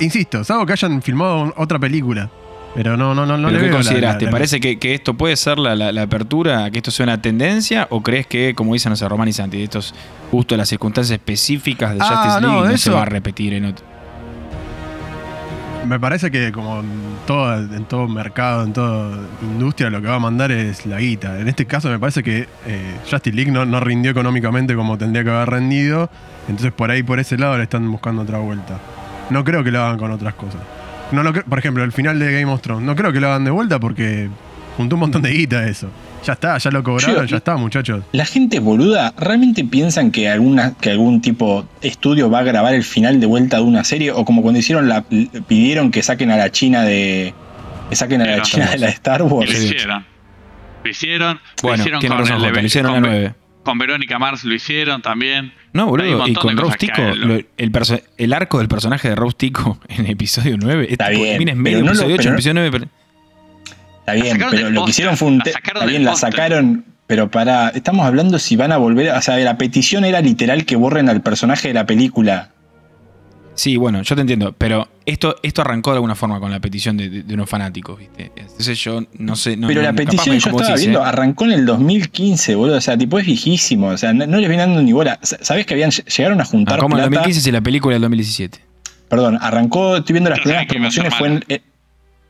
insisto, 0.00 0.42
salvo 0.44 0.64
que 0.66 0.72
hayan 0.72 1.02
filmado 1.02 1.52
otra 1.56 1.78
película. 1.78 2.30
Pero 2.74 2.96
no, 2.96 3.14
no, 3.16 3.26
no, 3.26 3.36
no 3.36 3.48
¿Pero 3.48 3.60
le 3.60 3.66
qué 3.82 3.94
veo 3.94 4.00
la- 4.00 4.30
parece 4.30 4.60
que, 4.60 4.78
que 4.78 4.94
esto 4.94 5.14
puede 5.14 5.36
ser 5.36 5.58
la, 5.58 6.02
apertura 6.02 6.64
a 6.66 6.70
que 6.70 6.78
esto 6.78 6.92
sea 6.92 7.02
una 7.04 7.20
tendencia? 7.20 7.88
¿O 7.90 8.00
crees 8.00 8.28
que, 8.28 8.54
como 8.54 8.74
dicen 8.74 8.90
los 8.90 9.00
Román 9.02 9.26
y 9.26 9.32
Santi, 9.32 9.60
esto 9.60 9.80
es 9.80 9.92
justo 10.30 10.56
las 10.56 10.68
circunstancias 10.68 11.18
específicas 11.18 11.94
de 11.94 11.98
Ah, 12.00 12.04
Justice 12.04 12.40
League 12.46 12.68
no 12.70 12.78
se 12.78 12.90
va 12.90 13.02
a 13.02 13.06
repetir 13.06 13.54
en 13.54 13.64
otro? 13.64 13.89
Me 15.90 15.98
parece 15.98 16.30
que 16.30 16.52
como 16.52 16.82
en 16.82 16.88
todo, 17.26 18.06
mercado, 18.06 18.62
en 18.62 18.72
toda 18.72 19.18
industria, 19.42 19.90
lo 19.90 20.00
que 20.00 20.06
va 20.06 20.14
a 20.14 20.20
mandar 20.20 20.52
es 20.52 20.86
la 20.86 21.00
guita. 21.00 21.40
En 21.40 21.48
este 21.48 21.66
caso 21.66 21.88
me 21.88 21.98
parece 21.98 22.22
que 22.22 22.46
eh, 22.64 22.94
Justice 23.10 23.34
League 23.34 23.50
no, 23.50 23.64
no 23.64 23.80
rindió 23.80 24.12
económicamente 24.12 24.76
como 24.76 24.96
tendría 24.96 25.24
que 25.24 25.30
haber 25.30 25.50
rendido. 25.50 26.08
Entonces 26.46 26.70
por 26.70 26.92
ahí, 26.92 27.02
por 27.02 27.18
ese 27.18 27.36
lado, 27.38 27.58
le 27.58 27.64
están 27.64 27.90
buscando 27.90 28.22
otra 28.22 28.38
vuelta. 28.38 28.78
No 29.30 29.42
creo 29.42 29.64
que 29.64 29.72
lo 29.72 29.82
hagan 29.82 29.98
con 29.98 30.12
otras 30.12 30.34
cosas. 30.34 30.60
No 31.10 31.24
lo 31.24 31.32
por 31.32 31.58
ejemplo, 31.58 31.82
el 31.82 31.90
final 31.90 32.20
de 32.20 32.34
Game 32.34 32.52
of 32.52 32.62
Thrones. 32.62 32.86
No 32.86 32.94
creo 32.94 33.12
que 33.12 33.18
lo 33.18 33.26
hagan 33.26 33.42
de 33.42 33.50
vuelta 33.50 33.80
porque 33.80 34.30
juntó 34.76 34.94
un 34.94 35.00
montón 35.00 35.22
de 35.22 35.30
guita 35.30 35.66
eso. 35.66 35.88
Ya 36.24 36.34
está, 36.34 36.58
ya 36.58 36.70
lo 36.70 36.82
cobraron, 36.82 37.26
ya 37.26 37.38
está, 37.38 37.56
muchachos. 37.56 38.04
La 38.12 38.24
gente 38.26 38.58
boluda, 38.60 39.14
¿realmente 39.18 39.64
piensan 39.64 40.10
que, 40.10 40.28
alguna, 40.28 40.74
que 40.78 40.90
algún 40.90 41.20
tipo 41.22 41.66
estudio 41.80 42.30
va 42.30 42.40
a 42.40 42.42
grabar 42.42 42.74
el 42.74 42.84
final 42.84 43.20
de 43.20 43.26
vuelta 43.26 43.56
de 43.56 43.62
una 43.62 43.84
serie? 43.84 44.12
O 44.12 44.24
como 44.24 44.42
cuando 44.42 44.60
hicieron 44.60 44.88
la, 44.88 45.02
pidieron 45.48 45.90
que 45.90 46.02
saquen 46.02 46.30
a 46.30 46.36
la 46.36 46.50
China 46.50 46.82
de. 46.82 47.32
que 47.88 47.96
saquen 47.96 48.20
a 48.22 48.26
la 48.26 48.42
China 48.42 48.70
de 48.70 48.78
la 48.78 48.88
Star 48.90 49.22
Wars. 49.22 49.50
lo 49.50 49.58
hicieron. 49.58 50.04
Lo 50.84 50.90
hicieron. 50.90 51.34
lo 51.34 51.40
Bueno, 51.62 51.82
hicieron 51.82 52.00
tiene 52.00 52.16
con 52.16 52.24
razón, 52.24 52.36
el 52.36 52.42
de- 52.42 52.48
Jota, 52.48 52.60
lo 52.60 52.66
hicieron 52.66 52.90
en 52.94 53.00
con 53.02 53.02
la 53.10 53.16
Ve- 53.16 53.20
9. 53.22 53.34
Con 53.62 53.78
Verónica 53.78 54.18
Mars 54.18 54.44
lo 54.44 54.54
hicieron 54.54 55.02
también. 55.02 55.52
No, 55.74 55.86
boludo, 55.86 56.26
y 56.26 56.32
con 56.34 56.56
de 56.56 56.62
Rose 56.62 56.78
Tico, 56.78 57.02
lo- 57.14 57.34
el, 57.56 57.70
perso- 57.72 58.02
el 58.16 58.32
arco 58.32 58.58
del 58.58 58.68
personaje 58.68 59.08
de 59.10 59.14
Rose 59.14 59.36
Tico 59.38 59.78
en 59.88 60.06
episodio 60.06 60.56
9. 60.58 60.86
Está 60.90 61.10
bien, 61.10 61.38
Mira, 61.38 61.52
es 61.52 61.56
pero 61.56 61.62
medio 61.62 61.78
no 61.80 61.84
lo- 61.84 61.90
episodio 61.92 62.14
8, 62.14 62.22
pero 62.22 62.30
no- 62.30 62.36
episodio 62.36 62.54
9. 62.54 62.70
pero- 62.72 62.99
Está 64.00 64.12
bien, 64.14 64.38
pero 64.50 64.70
lo 64.70 64.84
que 64.84 64.90
hicieron 64.90 65.16
fue 65.16 65.28
un 65.28 65.38
la 65.38 65.44
sacaron 65.52 65.82
Está 65.82 65.86
bien, 65.90 66.04
la 66.04 66.16
sacaron, 66.16 66.84
pero 67.06 67.30
para. 67.30 67.68
Estamos 67.68 68.06
hablando 68.06 68.38
si 68.38 68.56
van 68.56 68.72
a 68.72 68.76
volver. 68.76 69.10
a- 69.10 69.18
O 69.18 69.22
sea, 69.22 69.36
la 69.38 69.56
petición 69.58 70.04
era 70.04 70.20
literal 70.20 70.64
que 70.64 70.76
borren 70.76 71.08
al 71.08 71.20
personaje 71.22 71.68
de 71.68 71.74
la 71.74 71.86
película. 71.86 72.50
Sí, 73.54 73.76
bueno, 73.76 74.00
yo 74.02 74.14
te 74.14 74.22
entiendo, 74.22 74.54
pero 74.56 74.88
esto, 75.04 75.36
esto 75.42 75.60
arrancó 75.60 75.90
de 75.90 75.96
alguna 75.96 76.14
forma 76.14 76.40
con 76.40 76.50
la 76.50 76.60
petición 76.60 76.96
de, 76.96 77.10
de- 77.10 77.22
de 77.24 77.34
unos 77.34 77.50
fanáticos, 77.50 77.98
¿viste? 77.98 78.32
Entonces 78.34 78.78
yo 78.78 79.02
no 79.18 79.36
sé. 79.36 79.56
No, 79.56 79.66
pero 79.68 79.82
no, 79.82 79.88
la 79.88 79.92
petición 79.92 80.38
yo 80.38 80.44
como 80.50 80.60
estaba 80.60 80.76
decís, 80.76 80.86
viendo, 80.88 81.04
¿eh? 81.04 81.08
arrancó 81.08 81.44
en 81.44 81.52
el 81.52 81.66
2015, 81.66 82.54
boludo. 82.54 82.76
O 82.78 82.80
sea, 82.80 82.96
tipo 82.96 83.18
es 83.18 83.26
viejísimo. 83.26 83.88
O 83.88 83.98
sea, 83.98 84.14
no, 84.14 84.26
no 84.26 84.38
les 84.38 84.48
viene 84.48 84.62
dando 84.62 84.80
ni 84.80 84.92
bola. 84.94 85.18
¿Sabés 85.22 85.66
que 85.66 85.74
habían 85.74 85.90
llegaron 85.90 86.40
a 86.40 86.44
juntar 86.46 86.78
Ah, 86.78 86.80
¿Cómo 86.82 86.96
en 86.96 87.00
plata? 87.02 87.10
2015 87.16 87.40
si 87.42 87.52
la 87.52 87.60
película 87.60 87.92
del 87.94 88.02
2017? 88.02 88.60
Perdón, 89.10 89.36
arrancó, 89.42 89.96
estoy 89.96 90.14
viendo 90.14 90.30
las 90.30 90.38
primeras 90.40 90.66
promociones, 90.66 91.14
fue 91.16 91.28
en, 91.28 91.44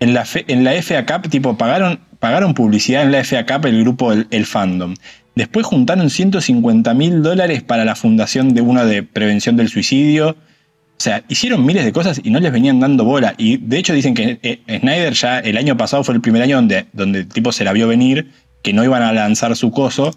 en 0.00 0.14
la, 0.14 0.26
en 0.48 0.64
la 0.64 0.72
FA 0.82 1.06
Cup, 1.06 1.28
tipo, 1.30 1.56
pagaron, 1.56 2.00
pagaron 2.18 2.54
publicidad 2.54 3.02
en 3.02 3.12
la 3.12 3.22
FA 3.22 3.46
Cup 3.46 3.66
el 3.66 3.82
grupo 3.82 4.12
El, 4.12 4.26
el 4.30 4.46
Fandom. 4.46 4.94
Después 5.36 5.64
juntaron 5.66 6.10
150 6.10 6.92
mil 6.94 7.22
dólares 7.22 7.62
para 7.62 7.84
la 7.84 7.94
fundación 7.94 8.52
de 8.54 8.62
uno 8.62 8.84
de 8.84 9.02
prevención 9.02 9.56
del 9.56 9.68
suicidio. 9.68 10.30
O 10.30 11.02
sea, 11.02 11.22
hicieron 11.28 11.64
miles 11.64 11.84
de 11.84 11.92
cosas 11.92 12.20
y 12.22 12.30
no 12.30 12.40
les 12.40 12.52
venían 12.52 12.80
dando 12.80 13.04
bola. 13.04 13.34
Y 13.38 13.58
de 13.58 13.78
hecho 13.78 13.94
dicen 13.94 14.14
que 14.14 14.38
eh, 14.42 14.60
Snyder 14.80 15.12
ya 15.12 15.38
el 15.38 15.56
año 15.56 15.76
pasado 15.76 16.02
fue 16.02 16.14
el 16.14 16.20
primer 16.20 16.42
año 16.42 16.56
donde, 16.56 16.86
donde 16.92 17.20
el 17.20 17.28
tipo 17.28 17.52
se 17.52 17.64
la 17.64 17.72
vio 17.72 17.86
venir, 17.86 18.32
que 18.62 18.72
no 18.72 18.84
iban 18.84 19.02
a 19.02 19.12
lanzar 19.12 19.54
su 19.56 19.70
coso, 19.70 20.14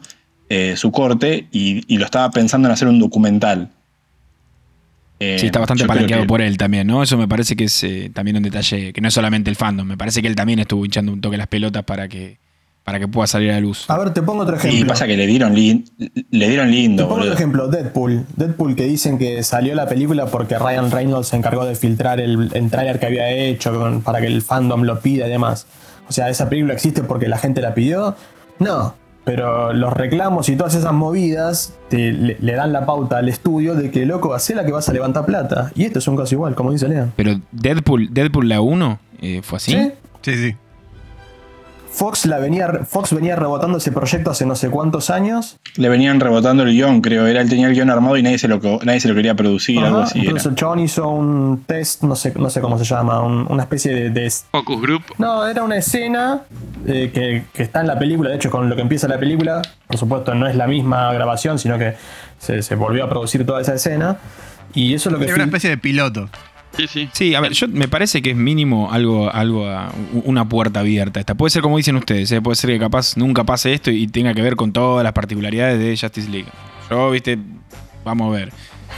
eh, 0.50 0.74
su 0.76 0.92
corte, 0.92 1.48
y 1.52 1.98
lo 1.98 2.06
estaba 2.06 2.32
pensando 2.32 2.68
en 2.68 2.74
hacer 2.74 2.88
un 2.88 3.00
documental. 3.00 3.70
Eh, 5.20 5.38
Sí, 5.40 5.46
está 5.46 5.60
bastante 5.60 5.86
palanqueado 5.86 6.24
que- 6.24 6.28
por 6.28 6.42
él 6.42 6.58
también, 6.58 6.88
¿no? 6.88 7.02
Eso 7.04 7.18
me 7.18 7.28
parece 7.28 7.56
que 7.56 7.66
es 7.66 7.84
eh, 7.84 8.12
también 8.14 8.38
un 8.38 8.44
detalle, 8.44 8.92
que 8.94 9.00
no 9.02 9.08
es 9.08 9.14
solamente 9.14 9.50
el 9.50 9.56
fandom, 9.56 9.88
me 9.88 9.98
parece 9.98 10.22
que 10.22 10.28
él 10.28 10.36
también 10.36 10.60
estuvo 10.60 10.84
hinchando 10.86 11.12
un 11.14 11.22
toque 11.22 11.38
las 11.38 11.48
pelotas 11.48 11.84
para 11.84 12.08
que, 12.10 12.40
para 12.84 13.00
que 13.00 13.08
pueda 13.08 13.28
salir 13.28 13.52
a 13.52 13.54
la 13.54 13.60
luz. 13.62 13.90
A 13.90 13.98
ver, 13.98 14.14
te 14.14 14.22
pongo 14.22 14.42
otro 14.44 14.56
Y 14.56 14.60
ejemplo. 14.60 14.88
pasa 14.88 15.08
que 15.08 15.16
le 15.16 15.26
dieron, 15.26 15.54
le 15.56 16.48
dieron 16.50 16.68
Te 16.68 16.74
lindo, 16.74 17.08
pongo 17.08 17.22
otro 17.22 17.34
ejemplo, 17.34 17.68
Deadpool. 17.70 18.26
Deadpool 18.36 18.76
que 18.76 18.84
dicen 18.86 19.18
que 19.18 19.42
salió 19.44 19.76
la 19.76 19.88
película 19.88 20.26
porque 20.26 20.58
Ryan 20.60 20.92
Reynolds 20.92 21.30
se 21.30 21.38
encargó 21.38 21.64
de 21.66 21.76
filtrar 21.76 22.20
el, 22.20 22.50
el 22.54 22.70
tráiler 22.70 23.00
que 23.00 23.06
había 23.06 23.30
hecho 23.30 23.74
con- 23.80 24.02
para 24.02 24.20
que 24.20 24.28
el 24.28 24.42
fandom 24.42 24.82
lo 24.82 25.00
pida 25.00 25.28
y 25.28 25.30
demás. 25.30 25.68
O 26.10 26.12
sea, 26.12 26.30
¿esa 26.30 26.50
película 26.50 26.74
existe 26.74 27.02
porque 27.04 27.30
la 27.30 27.38
gente 27.38 27.62
la 27.62 27.74
pidió? 27.74 28.18
No. 28.60 28.96
Pero 29.26 29.72
los 29.72 29.94
reclamos 29.94 30.50
y 30.50 30.56
todas 30.58 30.76
esas 30.76 30.92
movidas 30.94 31.74
te- 31.90 32.12
le, 32.12 32.38
le 32.40 32.54
dan 32.54 32.74
la 32.74 32.86
pauta 32.86 33.20
al 33.20 33.30
estudio 33.30 33.74
de 33.76 33.90
que, 33.90 34.06
loco, 34.06 34.34
hacé 34.34 34.54
la 34.54 34.66
que 34.66 34.72
vas 34.74 34.90
a 34.90 34.94
levantar 34.94 35.26
plata. 35.26 35.72
Y 35.76 35.84
esto 35.86 36.00
es 36.00 36.08
un 36.08 36.18
caso 36.18 36.36
igual, 36.36 36.56
como 36.56 36.72
dice 36.72 36.88
Lean. 36.90 37.14
Pero 37.16 37.40
Deadpool, 37.52 38.10
Deadpool 38.14 38.50
la 38.50 38.60
1 38.62 39.00
eh, 39.22 39.42
fue 39.42 39.58
así. 39.58 39.72
¿Sí? 39.72 39.92
Sí, 40.22 40.34
sí. 40.36 40.56
Fox, 41.94 42.26
la 42.26 42.40
venía, 42.40 42.68
Fox 42.90 43.14
venía 43.14 43.36
rebotando 43.36 43.78
ese 43.78 43.92
proyecto 43.92 44.32
hace 44.32 44.48
no 44.48 44.56
sé 44.56 44.70
cuántos 44.70 45.12
años. 45.12 45.58
Le 45.76 45.90
venían 45.90 46.20
rebotando 46.20 46.64
el 46.64 46.72
guion, 46.72 47.02
creo. 47.02 47.28
Era, 47.28 47.40
él 47.42 47.50
tenía 47.50 47.68
el 47.68 47.74
guion 47.76 47.90
armado 47.92 48.18
y 48.18 48.24
nadie 48.24 48.40
se 48.40 48.48
lo, 48.48 48.60
nadie 48.84 49.00
se 49.00 49.08
lo 49.08 49.14
quería 49.16 49.36
producir, 49.36 49.78
algo 49.80 50.00
así. 50.00 50.18
Incluso 50.20 50.50
era. 50.50 50.54
el 50.54 50.56
chabón 50.56 50.80
hizo 50.80 51.08
un 51.08 51.64
test, 51.68 52.02
no 52.02 52.16
sé, 52.16 52.34
no 52.36 52.50
sé 52.50 52.62
cómo 52.62 52.80
se 52.80 52.84
llama, 52.86 53.22
un- 53.22 53.46
una 53.48 53.62
especie 53.64 53.94
de, 53.94 54.10
de 54.10 54.32
Focus 54.52 54.82
Group. 54.82 55.04
No, 55.20 55.46
era 55.46 55.62
una 55.64 55.78
escena 55.78 56.42
eh, 56.88 57.12
que, 57.14 57.44
que 57.54 57.64
está 57.64 57.82
en 57.82 57.88
la 57.88 58.00
película. 58.00 58.32
De 58.32 58.38
hecho, 58.38 58.50
con 58.50 58.68
lo 58.70 58.76
que 58.76 58.82
empieza 58.82 59.08
la 59.08 59.20
película, 59.20 59.62
por 59.88 59.98
supuesto, 59.98 60.34
no 60.34 60.48
es 60.48 60.56
la 60.56 60.66
misma 60.66 61.14
grabación, 61.14 61.60
sino 61.60 61.78
que 61.78 61.94
se, 62.40 62.64
se 62.64 62.74
volvió 62.76 63.04
a 63.06 63.10
producir 63.10 63.46
toda 63.46 63.62
esa 63.62 63.76
escena. 63.76 64.18
Y 64.74 64.96
eso 64.96 65.10
es 65.10 65.14
lo 65.14 65.20
que 65.20 65.26
Es 65.26 65.36
una 65.36 65.44
especie 65.44 65.70
de 65.70 65.78
piloto. 65.78 66.28
Sí, 66.76 66.88
sí. 66.88 67.10
Sí, 67.14 67.36
a 67.36 67.40
ver, 67.42 67.52
yo 67.54 67.68
me 67.68 67.88
parece 67.88 68.22
que 68.22 68.32
es 68.32 68.36
mínimo 68.36 68.92
algo, 68.92 69.32
algo 69.32 69.68
a- 69.70 69.92
una 70.26 70.48
puerta 70.50 70.80
abierta. 70.80 71.20
Esta 71.20 71.36
puede 71.36 71.52
ser 71.52 71.62
como 71.62 71.78
dicen 71.78 71.96
ustedes, 71.96 72.32
¿eh? 72.32 72.42
puede 72.42 72.56
ser 72.56 72.72
que 72.72 72.80
capaz 72.80 73.16
nunca 73.16 73.44
pase 73.44 73.74
esto 73.74 73.92
y 73.92 74.08
tenga 74.08 74.34
que 74.34 74.42
ver 74.42 74.56
con 74.56 74.72
todas 74.74 75.04
las 75.04 75.14
particularidades 75.14 75.78
de 75.80 75.96
Justice 75.96 76.30
League. 76.30 76.48
Yo, 76.90 77.12
viste, 77.12 77.38
vamos 78.04 78.28
a 78.34 78.38
ver. 78.38 78.52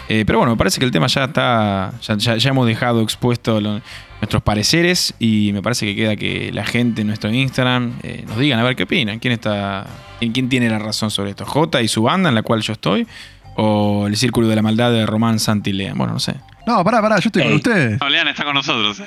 Eh, 0.07 0.23
pero 0.25 0.39
bueno, 0.39 0.53
me 0.53 0.57
parece 0.57 0.79
que 0.79 0.85
el 0.85 0.91
tema 0.91 1.07
ya 1.07 1.25
está, 1.25 1.93
ya, 2.01 2.15
ya- 2.17 2.38
ya 2.38 2.49
hemos 2.49 2.65
dejado 2.67 3.01
expuesto 3.01 3.59
lo- 3.59 3.81
nuestros 4.21 4.41
pareceres 4.43 5.13
y 5.19 5.51
me 5.53 5.61
parece 5.61 5.85
que 5.85 5.95
queda 5.95 6.15
que 6.15 6.51
la 6.53 6.65
gente 6.65 7.01
en 7.01 7.07
nuestro 7.07 7.29
Instagram 7.31 7.93
eh, 8.03 8.23
nos 8.27 8.38
digan 8.39 8.59
a 8.59 8.63
ver 8.63 8.75
qué 8.77 8.83
opinan, 8.83 9.19
quién 9.19 9.33
está, 9.33 9.85
quién, 10.19 10.31
quién 10.31 10.47
tiene 10.49 10.69
la 10.69 10.79
razón 10.79 11.11
sobre 11.11 11.31
esto, 11.31 11.45
J 11.45 11.81
y 11.81 11.88
su 11.89 12.01
banda 12.03 12.29
en 12.29 12.35
la 12.35 12.41
cual 12.41 12.61
yo 12.61 12.73
estoy 12.73 13.05
o 13.55 14.07
el 14.07 14.15
Círculo 14.17 14.47
de 14.47 14.55
la 14.55 14.61
Maldad 14.61 14.91
de 14.91 15.05
Román 15.05 15.39
Santilea. 15.39 15.93
Bueno, 15.95 16.13
no 16.13 16.19
sé. 16.19 16.35
No, 16.67 16.83
pará, 16.83 17.01
pará, 17.01 17.15
yo 17.19 17.29
estoy 17.29 17.43
con 17.43 17.51
Ey. 17.51 17.57
ustedes. 17.57 18.01
Olean 18.01 18.27
está 18.27 18.43
con 18.43 18.53
nosotros, 18.55 18.99
eh. 18.99 19.05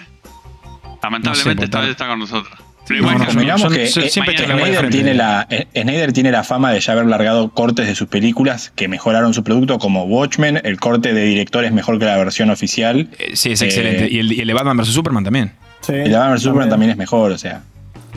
Lamentablemente 1.02 1.54
No 1.54 1.60
sé, 1.60 1.64
esta 1.64 1.80
vez 1.80 1.90
está 1.90 2.06
con 2.08 2.18
nosotros. 2.18 2.52
Pero 2.86 3.02
No, 3.02 3.06
igual 3.08 3.18
no, 3.18 3.20
que 3.20 3.26
yo- 3.26 3.32
Convengamos 3.34 3.62
yo- 3.64 3.68
que 3.70 3.86
yo 3.86 4.00
eh, 4.00 4.08
siempre 4.08 4.36
Snyder, 4.38 4.56
de 4.56 4.62
acuerdo. 4.72 4.90
tiene 4.90 5.14
la, 5.14 5.46
eh, 5.50 5.66
Snyder 5.74 6.12
tiene 6.12 6.32
la 6.32 6.42
fama 6.42 6.72
de 6.72 6.80
ya 6.80 6.92
haber 6.92 7.06
largado 7.06 7.50
cortes 7.50 7.86
de 7.86 7.94
sus 7.94 8.08
películas 8.08 8.72
que 8.74 8.88
mejoraron 8.88 9.34
su 9.34 9.44
producto, 9.44 9.78
como 9.78 10.04
Watchmen. 10.04 10.60
El 10.64 10.80
corte 10.80 11.12
de 11.12 11.24
director 11.24 11.64
es 11.64 11.72
mejor 11.72 11.98
que 11.98 12.06
la 12.06 12.16
versión 12.16 12.48
oficial. 12.50 13.10
Eh, 13.18 13.32
sí, 13.34 13.52
es 13.52 13.60
Eh, 13.62 13.66
excelente. 13.66 14.08
Y 14.10 14.18
el, 14.20 14.32
y 14.32 14.40
el 14.40 14.46
de 14.46 14.54
Batman 14.54 14.76
vs 14.78 14.88
Superman 14.88 15.22
también. 15.24 15.52
Sí, 15.82 15.92
Y 15.92 16.08
la 16.08 16.20
Batman 16.20 16.36
vs 16.36 16.42
Superman 16.42 16.68
también 16.70 16.90
es 16.92 16.96
mejor, 16.96 17.30
o 17.32 17.38
sea. 17.38 17.62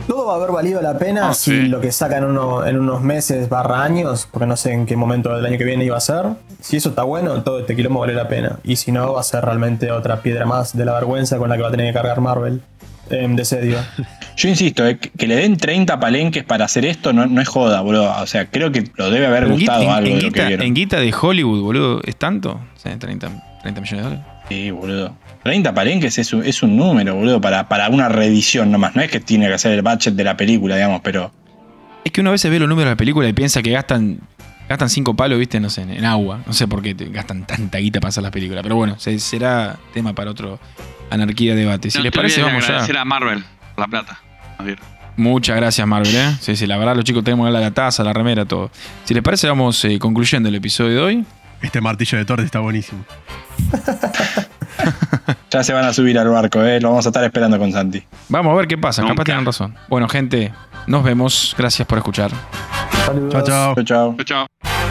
Todo 0.06 0.26
va 0.26 0.32
a 0.34 0.36
haber 0.36 0.50
valido 0.50 0.82
la 0.82 0.98
pena 0.98 1.30
Ah, 1.30 1.34
si 1.34 1.50
sí. 1.52 1.68
lo 1.68 1.80
que 1.80 1.92
sacan 1.92 2.24
uno- 2.24 2.66
en 2.66 2.78
unos 2.78 3.02
meses 3.02 3.48
barra 3.48 3.82
años, 3.82 4.28
porque 4.30 4.46
no 4.46 4.56
sé 4.56 4.72
en 4.72 4.84
qué 4.86 4.96
momento 4.96 5.34
del 5.34 5.46
año 5.46 5.56
que 5.58 5.64
viene 5.64 5.84
iba 5.84 5.96
a 5.96 6.00
ser. 6.00 6.26
Si 6.60 6.76
eso 6.76 6.90
está 6.90 7.02
bueno, 7.04 7.42
todo 7.42 7.60
este 7.60 7.76
quilombo 7.76 8.00
vale 8.00 8.14
la 8.14 8.28
pena. 8.28 8.58
Y 8.64 8.76
si 8.76 8.92
no, 8.92 9.14
va 9.14 9.20
a 9.20 9.24
ser 9.24 9.44
realmente 9.44 9.90
otra 9.92 10.20
piedra 10.20 10.44
más 10.44 10.76
de 10.76 10.84
la 10.84 10.94
vergüenza 10.94 11.38
con 11.38 11.48
la 11.48 11.56
que 11.56 11.62
va 11.62 11.68
a 11.68 11.70
tener 11.70 11.86
que 11.86 11.92
cargar 11.94 12.20
Marvel. 12.20 12.60
em, 13.10 13.36
de 13.36 13.44
sedio. 13.44 13.76
Yo 14.36 14.48
insisto, 14.48 14.86
eh, 14.86 14.96
que 14.98 15.26
le 15.26 15.36
den 15.36 15.56
30 15.58 16.00
palenques 16.00 16.44
para 16.44 16.64
hacer 16.64 16.84
esto 16.86 17.12
no, 17.12 17.26
no 17.26 17.40
es 17.42 17.48
joda, 17.48 17.80
boludo. 17.82 18.10
O 18.22 18.26
sea, 18.26 18.46
creo 18.46 18.72
que 18.72 18.84
lo 18.96 19.10
debe 19.10 19.26
haber 19.26 19.44
en 19.44 19.56
guita- 19.58 19.72
gustado 19.78 19.82
en, 19.82 19.90
algo 19.90 20.08
en 20.08 20.16
de 20.18 20.22
lo 20.22 20.32
que 20.32 20.38
guita, 20.38 20.48
vieron. 20.48 20.66
en 20.66 20.74
guita 20.74 20.96
de 21.00 21.14
Hollywood, 21.20 21.60
boludo, 21.62 22.00
¿es 22.04 22.16
tanto? 22.16 22.52
O 22.52 22.78
sea, 22.78 22.96
30, 22.98 23.28
30 23.62 23.80
millones 23.82 24.04
de 24.04 24.10
dólares. 24.10 24.24
Sí, 24.48 24.70
boludo. 24.70 25.16
30 25.44 25.74
palenques 25.74 26.18
es 26.18 26.32
un, 26.32 26.44
es 26.44 26.62
un 26.62 26.76
número, 26.76 27.14
boludo, 27.16 27.40
para, 27.40 27.68
para 27.68 27.88
una 27.88 28.08
reedición 28.08 28.70
nomás. 28.70 28.94
No 28.94 29.02
es 29.02 29.10
que 29.10 29.20
tiene 29.20 29.46
que 29.48 29.54
hacer 29.54 29.72
el 29.72 29.82
budget 29.82 30.14
de 30.14 30.24
la 30.24 30.36
película, 30.36 30.76
digamos, 30.76 31.00
pero. 31.02 31.32
Es 32.04 32.12
que 32.12 32.20
una 32.20 32.30
vez 32.30 32.40
se 32.40 32.50
ve 32.50 32.58
los 32.58 32.68
números 32.68 32.86
de 32.88 32.92
la 32.92 32.96
película 32.96 33.28
y 33.28 33.32
piensa 33.32 33.62
que 33.62 33.70
gastan 33.70 34.20
gastan 34.68 34.88
cinco 34.88 35.14
palos, 35.14 35.38
viste, 35.38 35.60
no 35.60 35.68
sé, 35.68 35.82
en, 35.82 35.90
en 35.90 36.04
agua. 36.04 36.40
No 36.46 36.52
sé 36.52 36.66
por 36.66 36.80
qué 36.82 36.94
te- 36.94 37.08
gastan 37.10 37.44
tanta 37.46 37.78
guita 37.78 38.00
para 38.00 38.08
hacer 38.10 38.22
las 38.22 38.32
películas. 38.32 38.62
Pero 38.62 38.76
bueno, 38.76 38.98
se- 38.98 39.18
será 39.18 39.76
tema 39.92 40.14
para 40.14 40.30
otro 40.30 40.58
anarquía 41.10 41.54
debate. 41.54 41.90
Si 41.90 41.98
no 41.98 42.04
les 42.04 42.12
parece, 42.12 42.42
vamos 42.42 42.62
ya. 42.62 42.68
agradecer 42.70 42.96
a 42.96 43.04
Marvel 43.04 43.44
por 43.74 43.84
la 43.84 43.88
plata. 43.88 44.20
Muchas 45.16 45.56
gracias, 45.56 45.86
Marvel, 45.86 46.14
¿eh? 46.16 46.36
Sí, 46.40 46.56
sí, 46.56 46.66
la 46.66 46.78
verdad, 46.78 46.96
los 46.96 47.04
chicos 47.04 47.22
tenemos 47.22 47.50
la, 47.52 47.60
la 47.60 47.70
taza, 47.70 48.02
la 48.02 48.14
remera, 48.14 48.46
todo. 48.46 48.70
Si 49.04 49.12
les 49.12 49.22
parece, 49.22 49.46
vamos 49.46 49.84
eh, 49.84 49.98
concluyendo 49.98 50.48
el 50.48 50.54
episodio 50.54 50.90
de 50.96 51.00
hoy. 51.00 51.24
Este 51.62 51.80
martillo 51.80 52.18
de 52.18 52.24
torre 52.24 52.44
está 52.44 52.60
buenísimo. 52.60 53.04
Ya 55.50 55.62
se 55.62 55.72
van 55.74 55.84
a 55.84 55.92
subir 55.92 56.18
al 56.18 56.28
barco, 56.28 56.62
¿eh? 56.62 56.80
Lo 56.80 56.88
vamos 56.88 57.04
a 57.04 57.10
estar 57.10 57.22
esperando 57.22 57.58
con 57.58 57.70
Santi. 57.70 58.02
Vamos 58.30 58.52
a 58.52 58.56
ver 58.56 58.66
qué 58.66 58.78
pasa, 58.78 59.02
Nunca. 59.02 59.14
capaz 59.14 59.24
tienen 59.24 59.44
razón. 59.44 59.76
Bueno, 59.88 60.08
gente, 60.08 60.50
nos 60.86 61.04
vemos. 61.04 61.54
Gracias 61.58 61.86
por 61.86 61.98
escuchar. 61.98 62.30
Saludos. 63.04 63.32
Chao, 63.32 63.42
chao. 63.42 63.74
Chau, 63.74 63.84
chau. 63.84 64.16
Chau, 64.16 64.24
chau. 64.24 64.81